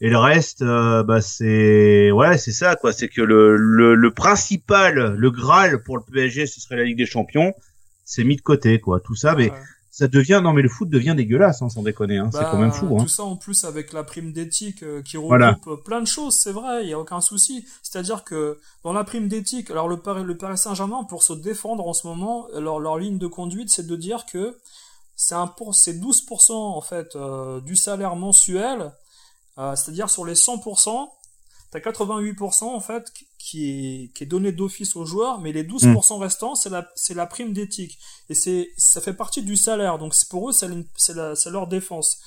[0.00, 2.92] Et le reste, euh, bah c'est ouais, c'est ça quoi.
[2.92, 6.98] C'est que le, le le principal, le graal pour le PSG, ce serait la Ligue
[6.98, 7.52] des Champions.
[8.04, 9.00] C'est mis de côté quoi.
[9.00, 9.56] Tout ça, mais Ouais.
[9.94, 12.18] Ça devient non mais le foot devient dégueulasse, hein, sans déconner.
[12.18, 12.28] Hein.
[12.32, 12.96] c'est Bah, quand même fou.
[12.98, 13.04] Hein.
[13.04, 15.56] Tout ça en plus avec la prime d'éthique euh, qui regroupe Voilà.
[15.84, 17.64] plein de choses, c'est vrai, il y a aucun souci.
[17.80, 21.86] C'est-à-dire que dans la prime d'éthique, alors le Paris, le Paris Saint-Germain pour se défendre
[21.86, 24.58] en ce moment, leur, leur ligne de conduite, c'est de dire que
[25.14, 28.90] c'est un pour, c'est 12% en fait euh, du salaire mensuel,
[29.58, 31.08] euh, c'est-à-dire sur les 100%,
[31.74, 36.18] t'as 88% en fait qui est, qui est donné d'office aux joueurs, mais les 12%
[36.18, 37.98] restants, c'est la, c'est la prime d'éthique.
[38.30, 42.18] Et c'est, ça fait partie du salaire, donc c'est pour eux, c'est, c'est, leur défense.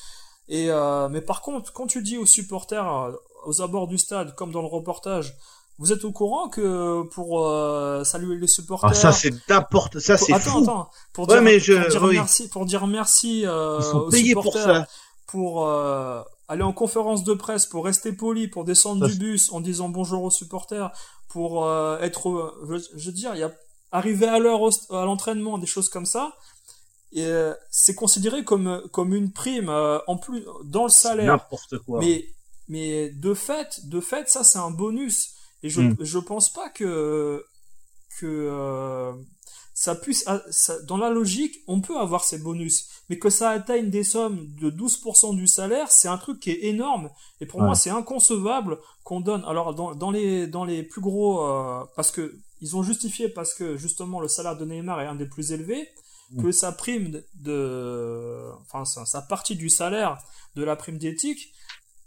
[0.49, 3.11] Et euh, mais par contre, quand tu dis aux supporters euh,
[3.45, 5.35] aux abords du stade, comme dans le reportage,
[5.79, 10.17] vous êtes au courant que pour euh, saluer les supporters, Ah ça c'est n'importe, ça
[10.17, 10.63] pour- c'est attends, fou.
[10.63, 12.13] attends, pour Ouais, dire, mais je- pour dire oui.
[12.15, 14.87] merci, pour dire merci euh, Ils sont aux payés pour supporters, ça.
[15.27, 19.59] pour euh, aller en conférence de presse, pour rester poli, pour descendre du bus en
[19.59, 20.91] disant bonjour aux supporters,
[21.27, 23.51] pour euh, être, euh, je, je veux dire, il y a
[23.91, 26.35] arriver à l'heure à l'entraînement, des choses comme ça.
[27.13, 29.69] Et euh, c'est considéré comme comme une prime
[30.07, 31.27] en plus dans le salaire.
[31.33, 31.99] N'importe quoi.
[31.99, 32.27] Mais,
[32.67, 35.33] mais de fait, de fait, ça c'est un bonus.
[35.63, 35.95] Et je, Mm.
[36.01, 37.43] je pense pas que,
[38.19, 39.13] que euh,
[39.79, 42.87] ça puisse, ah, ça- dans la logique, on peut avoir ces bonus.
[43.09, 46.63] Mais que ça atteigne des sommes de 12% du salaire, c'est un truc qui est
[46.63, 47.11] énorme.
[47.41, 47.67] Et pour Ouais.
[47.67, 49.43] moi, c'est inconcevable qu'on donne.
[49.45, 53.53] Alors, dans, dans les, dans les plus gros, euh, parce que, ils ont justifié parce
[53.53, 55.87] que, justement, le salaire de Neymar est un des plus élevés,
[56.31, 56.41] Mm.
[56.43, 60.17] que sa prime de, de- enfin, sa, sa partie du salaire
[60.55, 61.53] de la prime d'éthique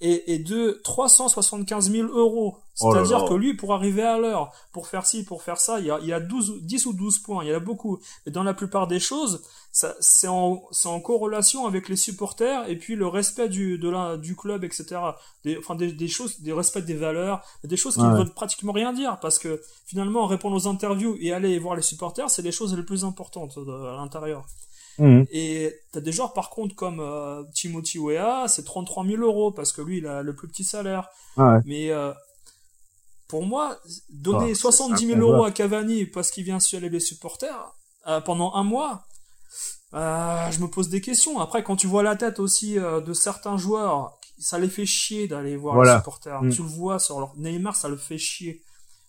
[0.01, 2.57] est de 375 000 euros.
[2.83, 5.87] Oh C'est-à-dire que lui, pour arriver à l'heure, pour faire ci, pour faire ça, il
[5.87, 7.61] y a, il y a 12, ou- 10 ou 12 points, il y en a
[7.61, 7.99] beaucoup.
[8.27, 9.43] Et dans la plupart des choses,
[9.73, 13.91] ça, c'est en, c'est en corrélation avec les supporters et puis le respect du, de
[13.91, 14.87] la, du club, etc.
[15.45, 18.09] Des, enfin, des, des choses, des respects des valeurs, des choses qui Ouais.
[18.09, 21.83] ne veulent pratiquement rien dire parce que finalement, répondre aux interviews et aller voir les
[21.83, 24.47] supporters, c'est les choses les plus importantes euh, à l'intérieur.
[25.01, 25.27] Mhm.
[25.33, 29.73] Et t'as des joueurs par contre comme euh, Timothy Weah, c'est 33 000 euros parce
[29.73, 31.09] que lui il a le plus petit salaire.
[31.37, 31.59] Ouais.
[31.65, 32.13] Mais euh,
[33.29, 33.77] pour moi,
[34.11, 35.23] donner Ah, c'est 70 000 inconcevable.
[35.37, 37.73] euros à Cavani parce qu'il vient saluer les supporters
[38.07, 39.05] euh, pendant un mois,
[39.95, 41.41] euh, je me pose des questions.
[41.41, 45.57] Après, quand tu vois la tête aussi de certains joueurs, ça les fait chier d'aller
[45.57, 45.95] voir Voilà.
[45.95, 46.43] les supporters.
[46.43, 46.51] Mm.
[46.51, 48.63] Tu le vois sur leur Neymar, ça le fait chier.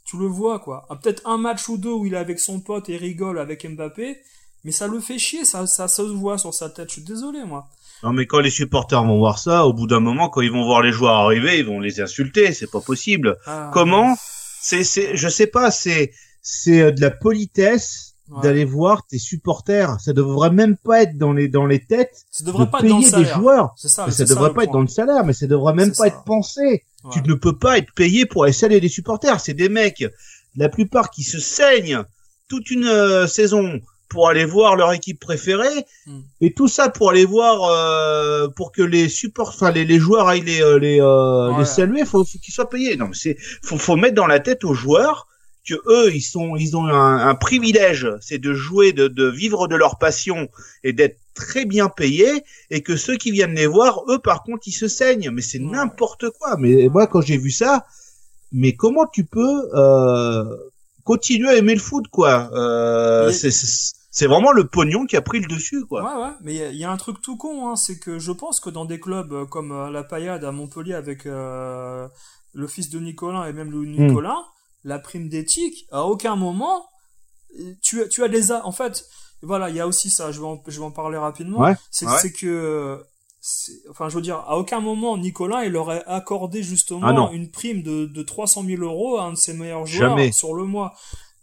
[0.03, 0.85] Tu le vois quoi.
[0.89, 3.65] Ah, Peut-être un match ou deux où il est avec son pote et rigole avec
[3.65, 4.19] Mbappé,
[4.64, 6.88] mais ça le fait chier, ça, ça se voit sur sa tête.
[6.89, 7.68] Je suis désolé moi.
[8.03, 10.64] Non mais quand les supporters vont voir ça, au bout d'un moment, quand ils vont
[10.66, 12.51] voir les joueurs arriver, ils vont les insulter.
[12.53, 13.38] C'est pas possible.
[13.45, 14.16] Ah, Comment
[14.59, 15.70] C'est, c'est, je sais pas.
[15.72, 18.43] C'est, c'est euh, de la politesse Ouais.
[18.43, 19.99] d'aller voir tes supporters.
[19.99, 22.88] Ça devrait même pas être dans les dans les têtes Ça devrait de pas être
[22.88, 23.74] dans le payer des joueurs.
[23.76, 24.05] C'est ça.
[24.05, 26.07] Mais c'est ça devrait pas être dans le salaire, mais ça devrait même pas ça.
[26.07, 26.86] être pensé.
[27.03, 27.12] Ouais.
[27.12, 29.41] Tu ne peux pas être payé pour aller saluer des supporters.
[29.41, 30.05] C'est des mecs,
[30.55, 32.03] la plupart qui se saignent
[32.47, 33.82] toute une euh, saison
[34.12, 36.20] pour aller voir leur équipe préférée, Mm.
[36.41, 40.28] et tout ça pour aller voir, euh, pour que les support, enfin les, les joueurs
[40.28, 42.97] aillent les euh, les, euh, les saluer, faut, faut qu'ils soient payés.
[42.97, 43.38] Non, mais c'est
[43.68, 45.28] faut faut mettre dans la tête aux joueurs
[45.68, 49.68] que eux ils sont ils ont un, un privilège, c'est de jouer, de, de vivre
[49.68, 50.49] de leur passion
[50.84, 54.64] et d'être très bien payés, et que ceux qui viennent les voir, eux par contre
[54.68, 55.30] ils se saignent.
[55.32, 56.57] Mais c'est n'importe quoi.
[56.57, 57.86] Mais moi quand j'ai vu ça,
[58.51, 60.43] mais comment tu peux euh,
[61.05, 62.49] continuer à aimer le foot quoi?
[62.53, 66.03] Euh, c'est- C'est vraiment le pognon qui a pris le dessus quoi.
[66.03, 67.97] Ouais, ouais, mais il y a- il y, a un truc tout con, hein, c'est
[67.97, 71.26] que je pense que dans des clubs euh, comme euh, la Paillade à Montpellier avec
[71.26, 72.07] euh,
[72.53, 74.07] le fils de Nicolas et même le Hmm.
[74.07, 74.43] Nicolas,
[74.84, 76.86] la prime d'éthique, à aucun moment,
[77.82, 78.51] tu, as- tu as des...
[78.51, 79.05] a- En fait,
[79.41, 81.76] voilà, il y a aussi ça, je vais en, je vais en parler rapidement, Ouais,
[81.89, 82.32] c'est ouais.
[82.32, 83.01] que...
[83.89, 87.82] Enfin, je veux dire, à aucun moment, Nicolas, il aurait accordé justement Ah une prime
[87.82, 90.32] de, de 300 000 euros à un de ses meilleurs joueurs Jamais.
[90.32, 90.93] sur le mois.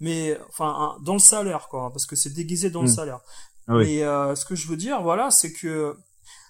[0.00, 2.92] Mais, enfin, dans le salaire, quoi, parce que c'est déguisé dans le Hmm.
[2.94, 3.20] salaire.
[3.66, 3.84] Ah oui.
[3.86, 5.96] Mais euh, ce que je veux dire, voilà, c'est que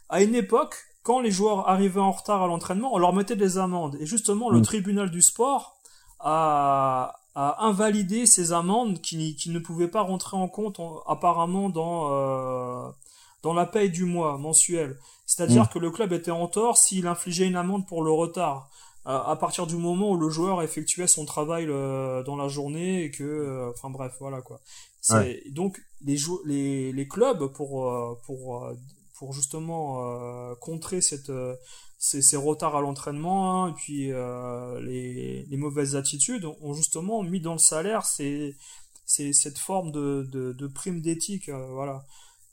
[0.09, 3.57] à une époque, quand les joueurs arrivaient en retard à l'entraînement, on leur mettait des
[3.59, 3.97] amendes.
[4.01, 4.63] Et justement, le Mm.
[4.63, 5.79] tribunal du sport
[6.21, 12.09] a, a invalidé ces amendes qui, qui ne pouvaient pas rentrer en compte apparemment dans
[12.13, 12.89] euh,
[13.43, 14.99] dans la paye du mois mensuel.
[15.27, 15.69] C'est-à-dire mm.
[15.69, 18.69] que le club était en tort s'il infligeait une amende pour le retard.
[19.09, 23.25] À partir du moment où le joueur effectuait son travail dans la journée et que,
[23.25, 24.61] euh, enfin bref, voilà quoi.
[25.51, 28.75] Donc les, les, les clubs pour euh, pour euh,
[29.15, 31.33] pour justement contrer cette
[31.99, 34.13] ces, ces retards à l'entraînement hein, et puis
[34.87, 40.67] les, les mauvaises attitudes ont justement mis dans le salaire cette forme de, de, de
[40.69, 42.05] prime d'éthique voilà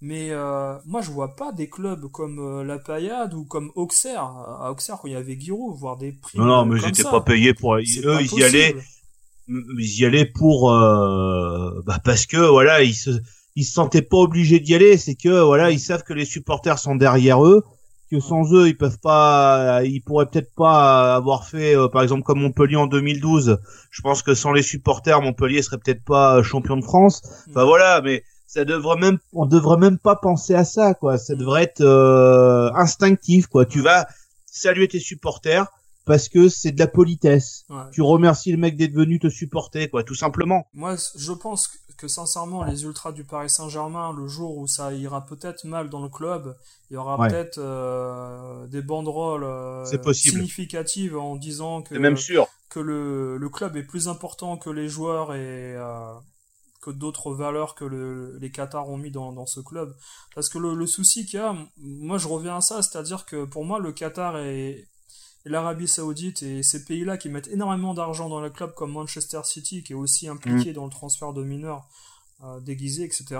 [0.05, 4.21] mais euh, moi, je vois pas des clubs comme euh, La Payade ou comme Auxerre.
[4.21, 6.37] À Auxerre, quand il y avait Giroud, voir des prix.
[6.37, 7.77] Non, non, mais ils n'étaient pas payés pour.
[7.77, 8.75] Eux, ils y allaient.
[9.47, 10.71] Ils y allaient pour.
[10.71, 11.81] Euh...
[11.87, 13.09] Bah parce que voilà, ils se,
[13.55, 14.95] ils se sentaient pas obligés d'y aller.
[14.97, 17.63] C'est que voilà, ils savent que les supporters sont derrière eux.
[18.11, 22.21] Que sans eux, ils peuvent pas, ils pourraient peut-être pas avoir fait, euh, par exemple,
[22.21, 23.57] comme Montpellier en 2012.
[23.89, 27.23] Je pense que sans les supporters, Montpellier serait peut-être pas champion de France.
[27.49, 27.67] Enfin mm.
[27.67, 28.23] voilà, mais
[28.55, 31.17] ça devrait même on devrait même pas penser à ça quoi.
[31.17, 33.65] Ça devrait être euh, instinctif quoi.
[33.65, 34.07] Tu vas
[34.45, 35.67] saluer tes supporters
[36.05, 37.65] parce que c'est de la politesse.
[37.91, 40.67] Tu remercies le mec d'être venu te supporter quoi tout simplement.
[40.73, 45.25] Moi je pense que sincèrement les ultras du Paris Saint-Germain le jour où ça ira
[45.25, 46.55] peut-être mal dans le club
[46.89, 52.47] il y aura peut-être euh, des banderoles euh, significatives en disant que même sûr.
[52.69, 55.75] que le, le club est plus important que les joueurs et
[56.85, 59.95] que d'autres valeurs que les Qatars ont mis dans, ce club.
[60.35, 63.65] Parce que le, souci qu'il y a, moi je reviens à ça, c'est-à-dire que pour
[63.65, 64.87] moi le Qatar et,
[65.47, 69.83] l'Arabie Saoudite et ces pays-là qui mettent énormément d'argent dans le club comme Manchester City
[69.83, 70.73] qui est aussi impliqué mm.
[70.73, 71.87] dans le transfert de mineurs
[72.43, 73.39] euh, déguisés, etc.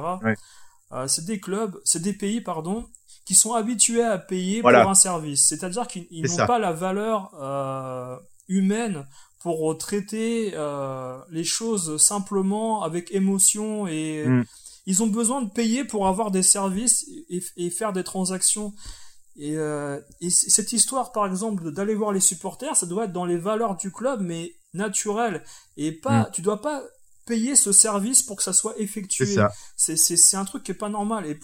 [0.92, 2.88] Euh, c'est des clubs, c'est des pays, pardon,
[3.26, 5.48] qui sont habitués à payer pour un service.
[5.48, 8.18] C'est-à-dire qu'ils n'ont pas la valeur euh,
[8.48, 9.08] humaine
[9.46, 14.44] pour traiter euh, les choses simplement avec émotion et mm.
[14.88, 18.74] ils ont besoin de payer pour avoir des services et, faire des transactions.
[19.36, 23.26] Et, euh, et, cette histoire, par exemple, d'aller voir les supporters, ça doit être dans
[23.26, 25.44] les valeurs du club, mais naturel.
[25.78, 26.32] Et pas, mm.
[26.34, 26.82] tu dois pas
[27.28, 29.28] payer ce service pour que ça soit effectué.
[29.76, 31.28] C'est un truc qui est pas normal.
[31.28, 31.40] Et,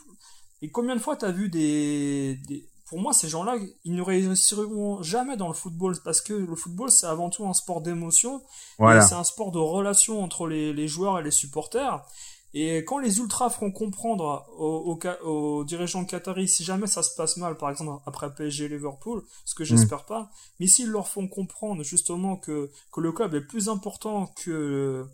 [0.63, 5.01] et combien de fois t'as vu des, des pour moi, ces gens-là, ils ne réussiront
[5.01, 8.43] jamais dans le football parce que le football, c'est avant tout un sport d'émotion.
[8.79, 12.05] C'est un sport de relation entre les, joueurs et les supporters.
[12.53, 17.37] Et quand les ultras feront comprendre aux, aux, dirigeants qataris, si jamais ça se passe
[17.37, 20.07] mal, par exemple après PSG Liverpool, ce que j'espère mm.
[20.07, 25.07] pas, mais s'ils leur font comprendre justement que, que le club est plus important que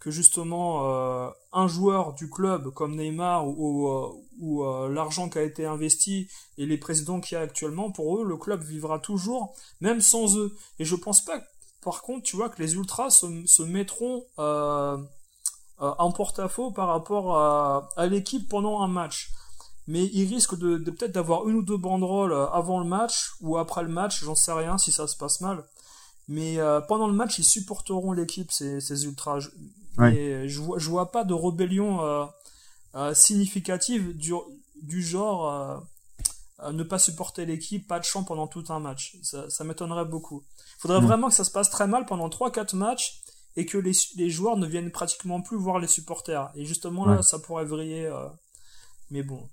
[0.00, 4.08] que justement euh, un joueur du club comme Neymar ou, euh,
[4.42, 8.24] euh, l'argent qui a été investi et les présidents qu'il y a actuellement, pour eux,
[8.24, 10.56] le club vivra toujours, même sans eux.
[10.78, 11.40] Et je pense pas,
[11.82, 18.48] par contre, tu vois, que les ultras se, mettront en porte-à-faux par rapport à, l'équipe
[18.48, 19.30] pendant un match.
[19.88, 23.82] Mais ils risquent de, peut-être d'avoir une ou deux banderoles avant le match ou après
[23.82, 25.64] le match, j'en sais rien si ça se passe mal.
[26.28, 29.40] Mais pendant le match, ils supporteront l'équipe, ces ultras.
[30.06, 32.26] Et je vois, je vois pas de rébellion euh,
[32.94, 34.32] euh, significative du,
[34.82, 35.82] du genre
[36.60, 39.16] euh, ne pas supporter l'équipe, pas de chant pendant tout un match.
[39.22, 40.44] Ça, ça m'étonnerait beaucoup.
[40.78, 41.06] Il faudrait mm.
[41.06, 43.20] vraiment que ça se passe très mal pendant 3-4 matchs
[43.56, 46.50] et que les, les, joueurs ne viennent pratiquement plus voir les supporters.
[46.54, 48.08] Et justement là, ça pourrait vriller.
[49.10, 49.48] mais bon,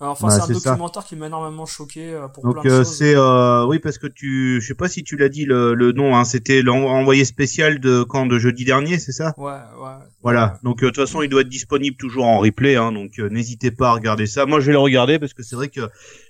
[0.00, 3.16] Enfin, c'est un documentaire qui m'a énormément choqué euh, pour Donc, plein de euh, c'est
[3.16, 6.16] euh, oui parce que tu, je sais pas si tu l'as dit le, le nom,
[6.16, 9.34] hein, c'était l'envoyé spécial de quand de jeudi dernier, c'est ça?
[9.36, 9.96] Ouais, ouais.
[10.22, 10.60] Voilà.
[10.62, 13.88] Donc de toute façon, il doit être disponible toujours en replay, hein, donc n'hésitez pas
[13.88, 14.46] à regarder ça.
[14.46, 15.80] Moi, je vais le regarder parce que c'est vrai que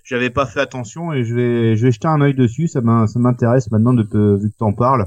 [0.03, 2.69] j'avais pas fait attention et je vais, je vais jeter un œil dessus.
[2.69, 4.03] Ça m'intéresse maintenant de
[4.41, 5.07] vu que t'en parles.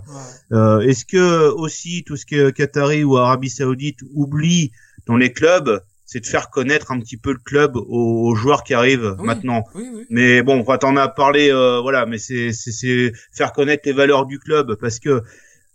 [0.51, 4.71] Est-ce que aussi tout ce qui est Qatari ou Arabie Saoudite oublie
[5.07, 5.81] dans les clubs
[6.11, 9.63] c'est de faire connaître un petit peu le club aux, joueurs qui arrivent maintenant.
[10.09, 14.25] Mais bon, quand on a parlé, euh, voilà, mais c'est c'est faire connaître les valeurs
[14.25, 15.23] du club parce que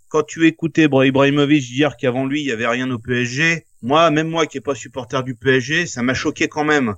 [0.08, 4.28] quand tu écoutais Ibrahimovic dire qu'avant lui il y avait rien au PSG, moi, même
[4.28, 6.96] moi qui est pas supporter du PSG, ça m'a choqué quand même.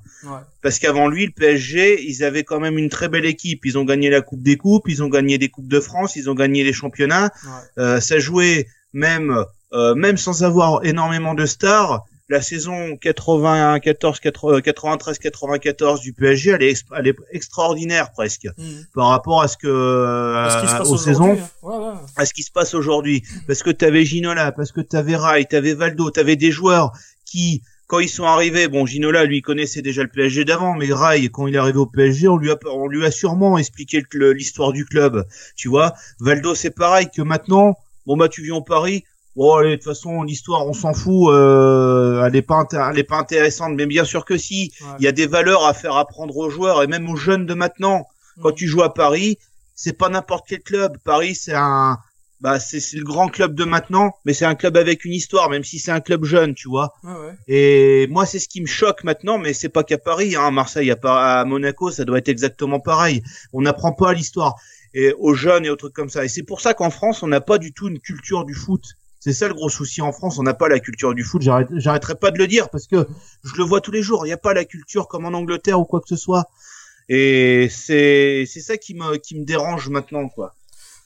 [0.61, 3.65] Parce qu'avant lui, le PSG, ils avaient quand même une très belle équipe.
[3.67, 6.29] Ils ont gagné la Coupe des Coupes, ils ont gagné des Coupes de France, ils
[6.29, 7.31] ont gagné les championnats.
[7.79, 15.19] Euh, ça jouait même euh, même sans avoir énormément de stars la saison 94, 93,
[15.19, 18.63] 94 du PSG, elle est, elle est extraordinaire presque mm.
[18.95, 22.01] par rapport à ce que euh, aux saisons, hein.
[22.17, 23.23] à ce qui se passe aujourd'hui.
[23.47, 26.37] Parce que tu avais Ginola, parce que tu avais Rai, tu avais Valdo, tu avais
[26.37, 26.93] des joueurs
[27.25, 31.27] qui quand ils sont arrivés, bon, Ginola, lui, connaissait déjà le PSG d'avant, mais Rai,
[31.31, 34.73] quand il est arrivé au PSG, on lui a, on lui a sûrement expliqué l'histoire
[34.73, 35.27] du club,
[35.57, 35.95] tu vois.
[36.21, 39.05] Valdo, c'est pareil que maintenant, bon, bah, tu viens au Paris,
[39.39, 41.33] Bon, allez, de toute façon, l'histoire, on s'en fout.
[41.33, 43.73] Euh, elle est pas, elle est pas intéressante.
[43.77, 44.73] Mais bien sûr que si.
[44.99, 47.55] Il y a des valeurs à faire apprendre aux joueurs et même aux jeunes de
[47.55, 48.05] maintenant.
[48.43, 49.39] Quand tu joues à Paris,
[49.77, 50.97] c'est pas n'importe quel club.
[51.05, 51.99] Paris, c'est un,
[52.41, 55.63] bah c'est le grand club de maintenant, mais c'est un club avec une histoire, même
[55.63, 56.95] si c'est un club jeune, tu vois.
[57.05, 57.35] ouais.
[57.47, 60.51] Et moi, c'est ce qui me choque maintenant, mais c'est pas qu'à Paris, hein, à
[60.51, 63.23] Marseille, à, à Monaco, ça doit être exactement pareil.
[63.53, 64.55] On n'apprend pas l'histoire
[64.95, 66.25] et aux jeunes et aux trucs comme ça.
[66.25, 68.83] Et c'est pour ça qu'en France, on n'a pas du tout une culture du foot.
[69.29, 71.43] C'est ça le gros souci en France, on n'a pas la culture du foot.
[71.43, 73.07] J'arrêterai pas de le dire parce que
[73.45, 74.25] je le vois tous les jours.
[74.25, 76.49] Il n'y a pas la culture comme en Angleterre ou quoi que ce soit.
[77.11, 80.55] Et c'est c'est ça qui me qui me dérange maintenant quoi.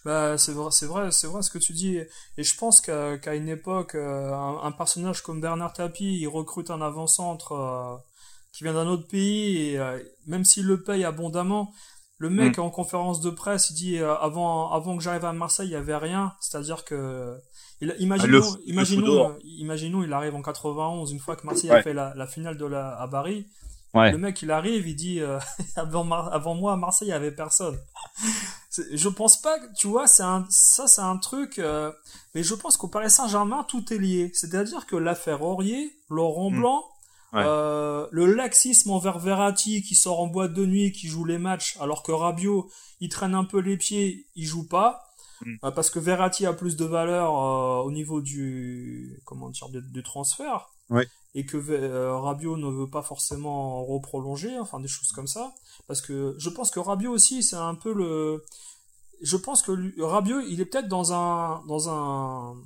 [0.05, 1.97] Bah, c'est vrai, c'est vrai, c'est vrai ce que tu dis.
[2.39, 6.81] Et je pense qu'à une époque, euh, un, personnage comme Bernard Tapie, il recrute un
[6.81, 7.97] avant-centre euh,
[8.53, 9.99] qui vient d'un autre pays, et euh,
[10.29, 11.73] même s'il le paye abondamment,
[12.19, 12.61] le mec mm.
[12.61, 15.97] en conférence de presse, il dit avant, avant que j'arrive à Marseille, il y avait
[15.97, 16.35] rien.
[16.41, 17.37] C'est-à-dire que
[17.83, 22.15] il, imaginons, imaginons, imaginons, il arrive en 91, une fois que Marseille a fait la,
[22.17, 23.47] la finale de la à Paris.
[23.95, 25.21] Le mec, il arrive, il dit
[25.77, 27.79] avant, avant moi à Marseille, il y avait personne.
[28.93, 31.93] Je pense pas tu vois c'est un ça c'est un truc euh,
[32.35, 34.31] mais je pense qu'au Paris Saint-Germain tout est lié.
[34.33, 36.59] C'est-à-dire que l'affaire Aurier Laurent hmm.
[36.59, 36.85] Blanc
[37.35, 41.77] euh, le laxisme envers Verratti qui sort en boîte de nuit qui joue les matchs
[41.81, 42.71] alors que Rabiot
[43.01, 45.12] il traîne un peu les pieds il joue pas
[45.45, 45.57] hmm.
[45.65, 47.35] euh, parce que Verratti a plus de valeur
[47.85, 50.71] au niveau du comment dire du, transfert
[51.35, 55.55] et que Rabiot ne veut pas forcément reprolonger enfin des choses comme ça
[55.87, 58.45] parce que je pense que Rabiot aussi, c'est un peu le.
[59.21, 62.57] Je pense que Rabiot, il est peut-être dans un dans un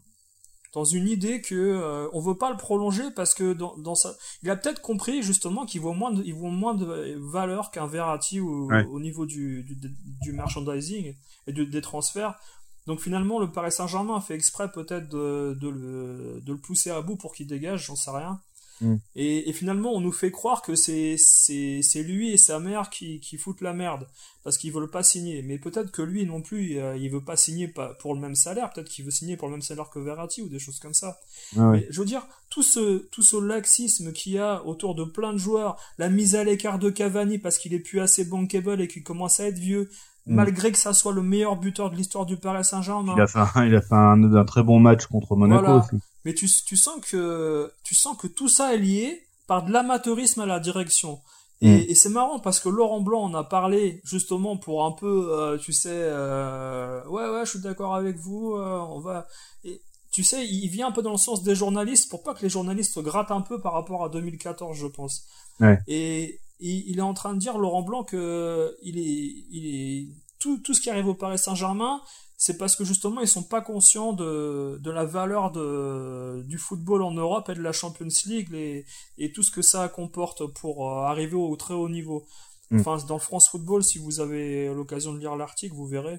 [0.72, 4.14] dans une idée que euh, on veut pas le prolonger parce que dans, dans ça,
[4.42, 7.86] il a peut-être compris justement qu'il vaut moins de, il vaut moins de valeur qu'un
[7.86, 9.76] Verratti au, au niveau du, du,
[10.22, 11.16] du, merchandising
[11.46, 12.38] et des transferts.
[12.86, 17.02] Donc finalement, le Paris Saint-Germain fait exprès peut-être de, de, le, de le pousser à
[17.02, 18.40] bout pour qu'il dégage, j'en sais rien.
[18.80, 18.96] Mm.
[19.14, 23.38] Et, finalement, on nous fait croire que c'est c'est lui et sa mère qui, qui
[23.38, 24.06] foutent la merde
[24.44, 25.42] parce qu'ils veulent pas signer.
[25.42, 28.70] Mais peut-être que lui non plus, euh, il veut pas signer pour le même salaire.
[28.70, 31.18] Peut-être qu'il veut signer pour le même salaire que Verratti ou des choses comme ça.
[31.56, 35.32] Ah je veux dire, tout ce tout ce laxisme qu'il y a autour de plein
[35.32, 38.88] de joueurs, la mise à l'écart de Cavani parce qu'il est plus assez bankable et
[38.88, 39.90] qu'il commence à être vieux,
[40.26, 40.34] mm.
[40.34, 43.14] malgré que ça soit le meilleur buteur de l'histoire du Paris Saint-Germain.
[43.16, 46.34] Il a fait, un, il a fait un, très bon match contre Monaco aussi mais
[46.34, 50.46] tu, tu sens que tu sens que tout ça est lié par de l'amateurisme à
[50.46, 51.20] la direction.
[51.60, 51.84] Et, mm.
[51.88, 55.56] et c'est marrant parce que Laurent Blanc en a parlé justement pour un peu, euh,
[55.56, 59.28] tu sais, euh, ouais ouais, je suis d'accord avec vous, euh, on va.
[59.62, 62.42] Et tu sais, il vient un peu dans le sens des journalistes pour pas que
[62.42, 65.26] les journalistes grattent un peu par rapport à 2014, je pense.
[65.60, 65.78] Ouais.
[65.86, 70.58] Et, il est en train de dire Laurent Blanc que il est, il est tout
[70.58, 72.00] tout ce qui arrive au Paris Saint-Germain,
[72.36, 77.02] c'est parce que justement ils sont pas conscients de, de la valeur de, du football
[77.02, 78.84] en Europe et de la Champions League et,
[79.18, 82.26] et tout ce que ça comporte pour euh, arriver au très haut niveau.
[82.70, 82.80] Mm.
[82.80, 86.18] Enfin, dans le France Football, si vous avez l'occasion de lire l'article, vous verrez.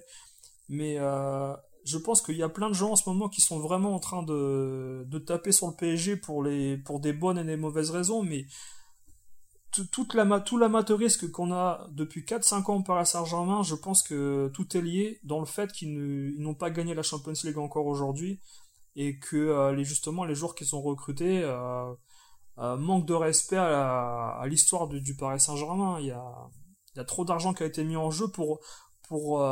[0.70, 1.54] Mais euh,
[1.86, 4.00] je pense qu'il y a plein de gens en ce moment qui sont vraiment en
[4.00, 7.92] train de, de taper sur le PSG pour, les, pour des bonnes et des mauvaises
[7.92, 8.46] raisons, mais
[9.84, 14.50] toute la, tout l'amateurisme qu'on a depuis 4-5 ans par la Saint-Germain, je pense que
[14.54, 18.40] tout est lié dans le fait qu'ils n'ont pas gagné la Champions League encore aujourd'hui
[18.96, 21.94] et que euh, les, justement les joueurs qu'ils ont recrutés euh,
[22.58, 26.00] euh, manquent de respect à, l'histoire du, Paris Saint-Germain.
[26.00, 26.50] Il y a,
[26.96, 28.60] il y a trop d'argent qui a été mis en jeu pour,
[29.08, 29.44] pour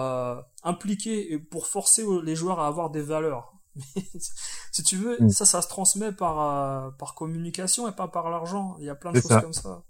[0.63, 3.53] impliquer et pour forcer les joueurs à avoir des valeurs.
[4.71, 5.29] si tu veux, mm.
[5.29, 8.75] ça, ça se transmet par, par communication et pas par l'argent.
[8.79, 9.83] Il y a plein de choses comme ça.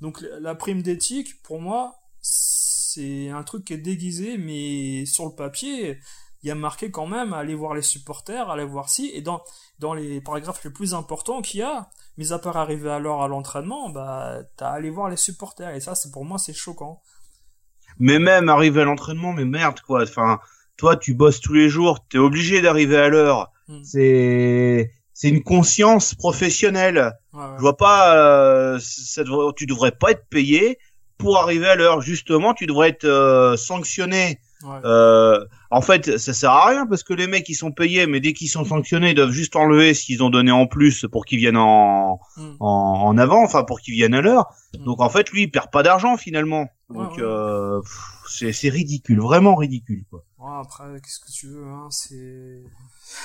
[0.00, 5.34] Donc la prime d'éthique, pour moi, c'est un truc qui est déguisé, mais sur le
[5.34, 5.98] papier,
[6.42, 9.42] il y a marqué quand même aller voir les supporters, aller voir si, et dans,
[9.78, 13.22] dans les paragraphes les plus importants qu'il y a, mis à part arriver à l'heure
[13.22, 17.02] à l'entraînement, bah, t'as aller voir les supporters, et ça, c'est pour moi, c'est choquant.
[17.98, 20.40] Mais même arriver à l'entraînement, mais merde, quoi, enfin,
[20.76, 23.52] toi, tu bosses tous les jours, t'es obligé d'arriver à l'heure.
[23.68, 23.82] Hmm.
[23.84, 24.90] C'est,
[25.20, 27.12] c'est une conscience professionnelle.
[27.34, 30.78] Je vois pas, euh, ça devrait, tu devrais pas être payé
[31.18, 32.00] pour arriver à l'heure.
[32.00, 34.38] Justement, tu devrais être euh, sanctionné.
[34.64, 38.20] Euh, en fait, ça sert à rien parce que les mecs ils sont payés, mais
[38.20, 41.26] dès qu'ils sont sanctionnés, ils doivent juste enlever ce qu'ils ont donné en plus pour
[41.26, 42.56] qu'ils viennent en, hmm.
[42.60, 44.46] en, avant, enfin pour qu'ils viennent à l'heure.
[44.74, 44.84] Hmm.
[44.84, 46.66] Donc en fait, lui, il perd pas d'argent finalement.
[46.88, 47.82] Donc euh,
[48.26, 50.24] c'est ridicule, vraiment ridicule quoi.
[50.60, 52.62] Après, qu'est-ce que tu veux, hein, c'est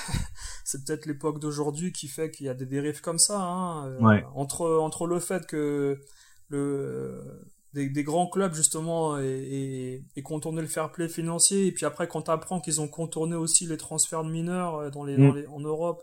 [0.64, 3.40] c'est peut-être l'époque d'aujourd'hui qui fait qu'il y a des dérives comme ça.
[3.40, 6.00] Hein, euh, entre, entre le fait que
[6.48, 11.84] le, des, des grands clubs justement et, et, contourner le fair play financier et puis
[11.84, 15.16] après quand tu apprends qu'ils ont contourné aussi les transferts de mineurs euh, dans les,
[15.16, 15.36] dans mm.
[15.36, 16.02] les, en Europe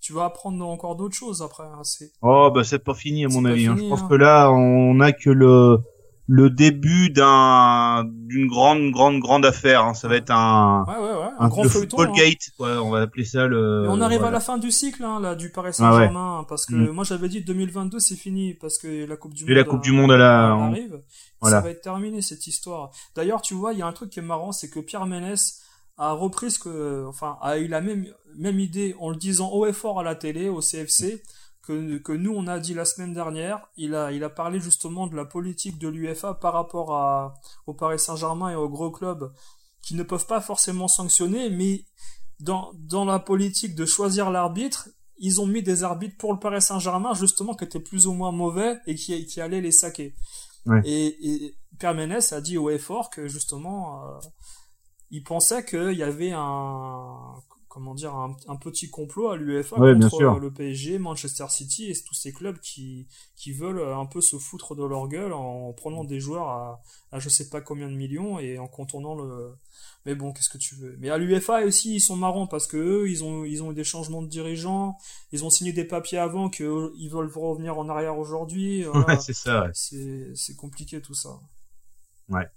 [0.00, 1.64] tu vas apprendre encore d'autres choses après.
[1.64, 2.12] Hein, c'est...
[2.22, 3.66] Oh bah c'est pas fini à mon avis.
[3.66, 3.76] Hein.
[3.76, 4.08] Je pense hein.
[4.08, 5.78] que là on a que le
[6.28, 9.84] le début d'un d'une grande grande grande affaire.
[9.84, 9.94] Hein.
[9.94, 11.30] Ça va être un ouais, ouais, ouais.
[11.38, 12.00] un, grand feuilleton.
[12.00, 12.12] Hein.
[12.14, 13.84] Gate, ouais, on va appeler ça le.
[13.84, 16.74] Et on arrive à la fin du cycle hein, là du Paris Saint-Germain parce que
[16.74, 16.90] mm.
[16.90, 19.56] moi j'avais dit 2022 c'est fini parce que la Coupe du Et Monde.
[19.56, 21.00] la Coupe du Monde arrive.
[21.40, 21.58] Voilà.
[21.58, 22.90] Ça va être terminé cette histoire.
[23.14, 25.62] D'ailleurs tu vois il y a un truc qui est marrant c'est que Pierre Ménès
[25.98, 28.06] a repris ce que enfin a eu la même
[28.36, 31.22] même idée en le disant haut et fort à la télé au CFC
[31.66, 33.68] que, nous on a dit la semaine dernière.
[33.76, 37.34] Il a, il a parlé justement de la politique de l'UFA par rapport à,
[37.66, 39.32] au Paris Saint-Germain et aux gros clubs
[39.82, 41.84] qui ne peuvent pas forcément sanctionner, mais
[42.40, 44.88] dans, dans la politique de choisir l'arbitre,
[45.18, 48.32] ils ont mis des arbitres pour le Paris Saint-Germain justement qui étaient plus ou moins
[48.32, 50.14] mauvais et qui, qui allaient les saquer.
[50.84, 54.18] Et, et Pierre Ménès a dit au effort que justement euh,
[55.10, 57.34] il pensait qu'il y avait un
[57.76, 62.32] comment dire un, petit complot à l'UEFA contre le PSG, Manchester City et tous ces
[62.32, 63.06] clubs qui
[63.36, 67.18] qui veulent un peu se foutre de leur gueule en prenant des joueurs à, à
[67.18, 69.52] je sais pas combien de millions et en contournant le
[70.06, 70.96] mais bon qu'est-ce que tu veux.
[71.00, 73.74] Mais à l'UEFA aussi ils sont marrants parce que eux ils ont ils ont eu
[73.74, 74.96] des changements de dirigeants
[75.32, 78.86] ils ont signé des papiers avant que ils veulent revenir en arrière aujourd'hui
[79.20, 81.38] c'est ça c'est c'est compliqué tout ça.
[82.30, 82.48] Ouais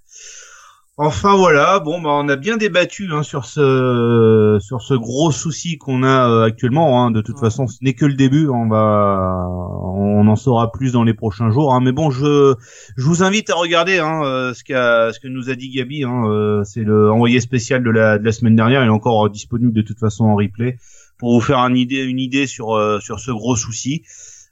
[1.02, 5.78] Enfin voilà, bon bah on a bien débattu hein, sur ce sur ce gros souci
[5.78, 7.02] qu'on a euh, actuellement.
[7.02, 7.12] Hein.
[7.12, 8.50] De toute façon, ce n'est que le début.
[8.50, 11.74] On va on en saura plus dans les prochains jours.
[11.74, 11.80] Hein.
[11.82, 12.54] Mais bon, je
[12.98, 16.04] je vous invite à regarder hein, euh, ce qu'a ce que nous a dit Gabi.
[16.04, 16.26] Hein.
[16.26, 18.84] Euh, c'est le envoyé spécial de la de la semaine dernière.
[18.84, 20.80] Il est encore disponible de toute façon en replay
[21.18, 24.04] pour vous faire une idée une idée sur sur ce gros souci.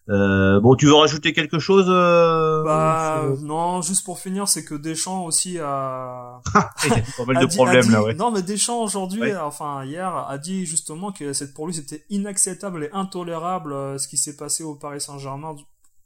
[0.09, 4.75] Euh, bon, tu veux rajouter quelque chose euh, Bah non, juste pour finir, c'est que
[4.75, 6.39] Deschamps aussi a.
[6.85, 8.13] Il y a pas mal de problèmes là, ouais.
[8.13, 12.89] Non, mais Deschamps aujourd'hui, enfin hier, a dit justement que pour lui c'était inacceptable et
[12.93, 15.55] intolérable euh, ce qui s'est passé au Paris Saint-Germain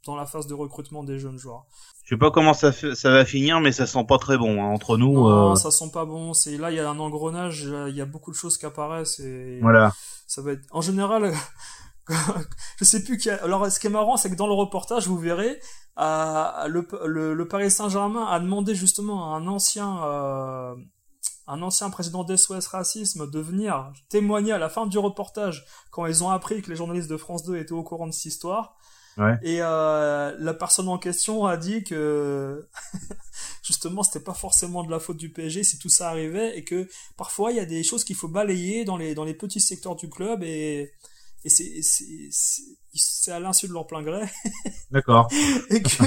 [0.04, 1.64] dans la phase de recrutement des jeunes joueurs.
[2.04, 4.66] Je sais pas comment ça, ça va finir, mais ça sent pas très bon hein,
[4.66, 5.28] entre nous.
[5.28, 6.34] Non, ça sent pas bon.
[6.34, 9.20] C'est là, il y a un engrenage, il y a beaucoup de choses qui apparaissent
[9.20, 9.92] et voilà.
[10.26, 10.64] Ça va être.
[10.72, 11.32] En général,
[12.78, 15.18] je sais plus qui alors ce qui est marrant c'est que dans le reportage vous
[15.18, 15.60] verrez
[15.98, 20.74] euh, le, le, Paris Saint-Germain a demandé justement à un ancien euh,
[21.46, 26.24] un ancien président d'SOS Racisme de venir témoigner à la fin du reportage quand ils
[26.24, 28.76] ont appris que les journalistes de France 2 étaient au courant de cette histoire
[29.18, 29.38] ouais.
[29.42, 32.68] et euh, la personne en question a dit que
[33.62, 36.88] justement c'était pas forcément de la faute du PSG si tout ça arrivait et que
[37.16, 39.94] parfois il y a des choses qu'il faut balayer dans les dans les petits secteurs
[39.94, 40.90] du club et
[41.44, 41.80] et c'est
[42.94, 44.22] c'est à l'insu de leur plein gré.
[44.90, 45.28] D'accord.
[45.70, 46.04] et que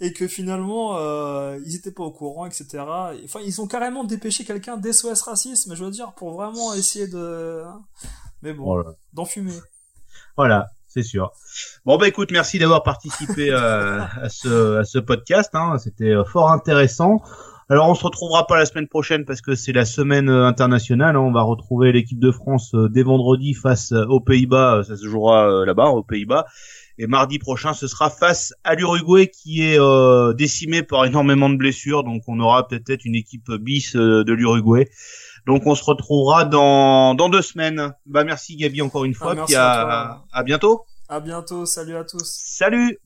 [0.00, 2.84] et que finalement euh, ils étaient pas au courant, etc.
[3.24, 7.62] Enfin, ils ont carrément dépêché quelqu'un d'SOS racisme, je veux dire, pour vraiment essayer de.
[7.66, 7.82] Hein.
[8.42, 8.90] Mais bon, voilà.
[9.12, 9.52] d'enfumer.
[10.36, 11.32] Voilà, c'est sûr.
[11.84, 15.50] Bon bah écoute, merci d'avoir participé euh, à ce à ce podcast.
[15.54, 15.78] Hein.
[15.78, 17.22] C'était euh, fort intéressant.
[17.70, 21.16] Alors on se retrouvera pas la semaine prochaine parce que c'est la semaine euh, internationale.
[21.16, 21.20] Hein.
[21.20, 24.82] On va retrouver l'équipe de France euh, dès vendredi face euh, aux Pays-Bas.
[24.86, 26.44] Ça se jouera là-bas aux Pays-Bas.
[26.98, 29.78] Et mardi prochain, ce sera face à l'Uruguay qui est
[30.36, 32.04] décimé par énormément de blessures.
[32.04, 34.88] Donc on aura peut-être une équipe bis de l'Uruguay.
[35.46, 37.94] Donc on se retrouvera dans dans deux semaines.
[38.06, 39.34] Bah merci Gabi encore une fois.
[39.56, 40.84] Ah, à, à bientôt.
[41.08, 41.66] À bientôt.
[41.66, 42.24] Salut à tous.
[42.24, 42.98] Salut.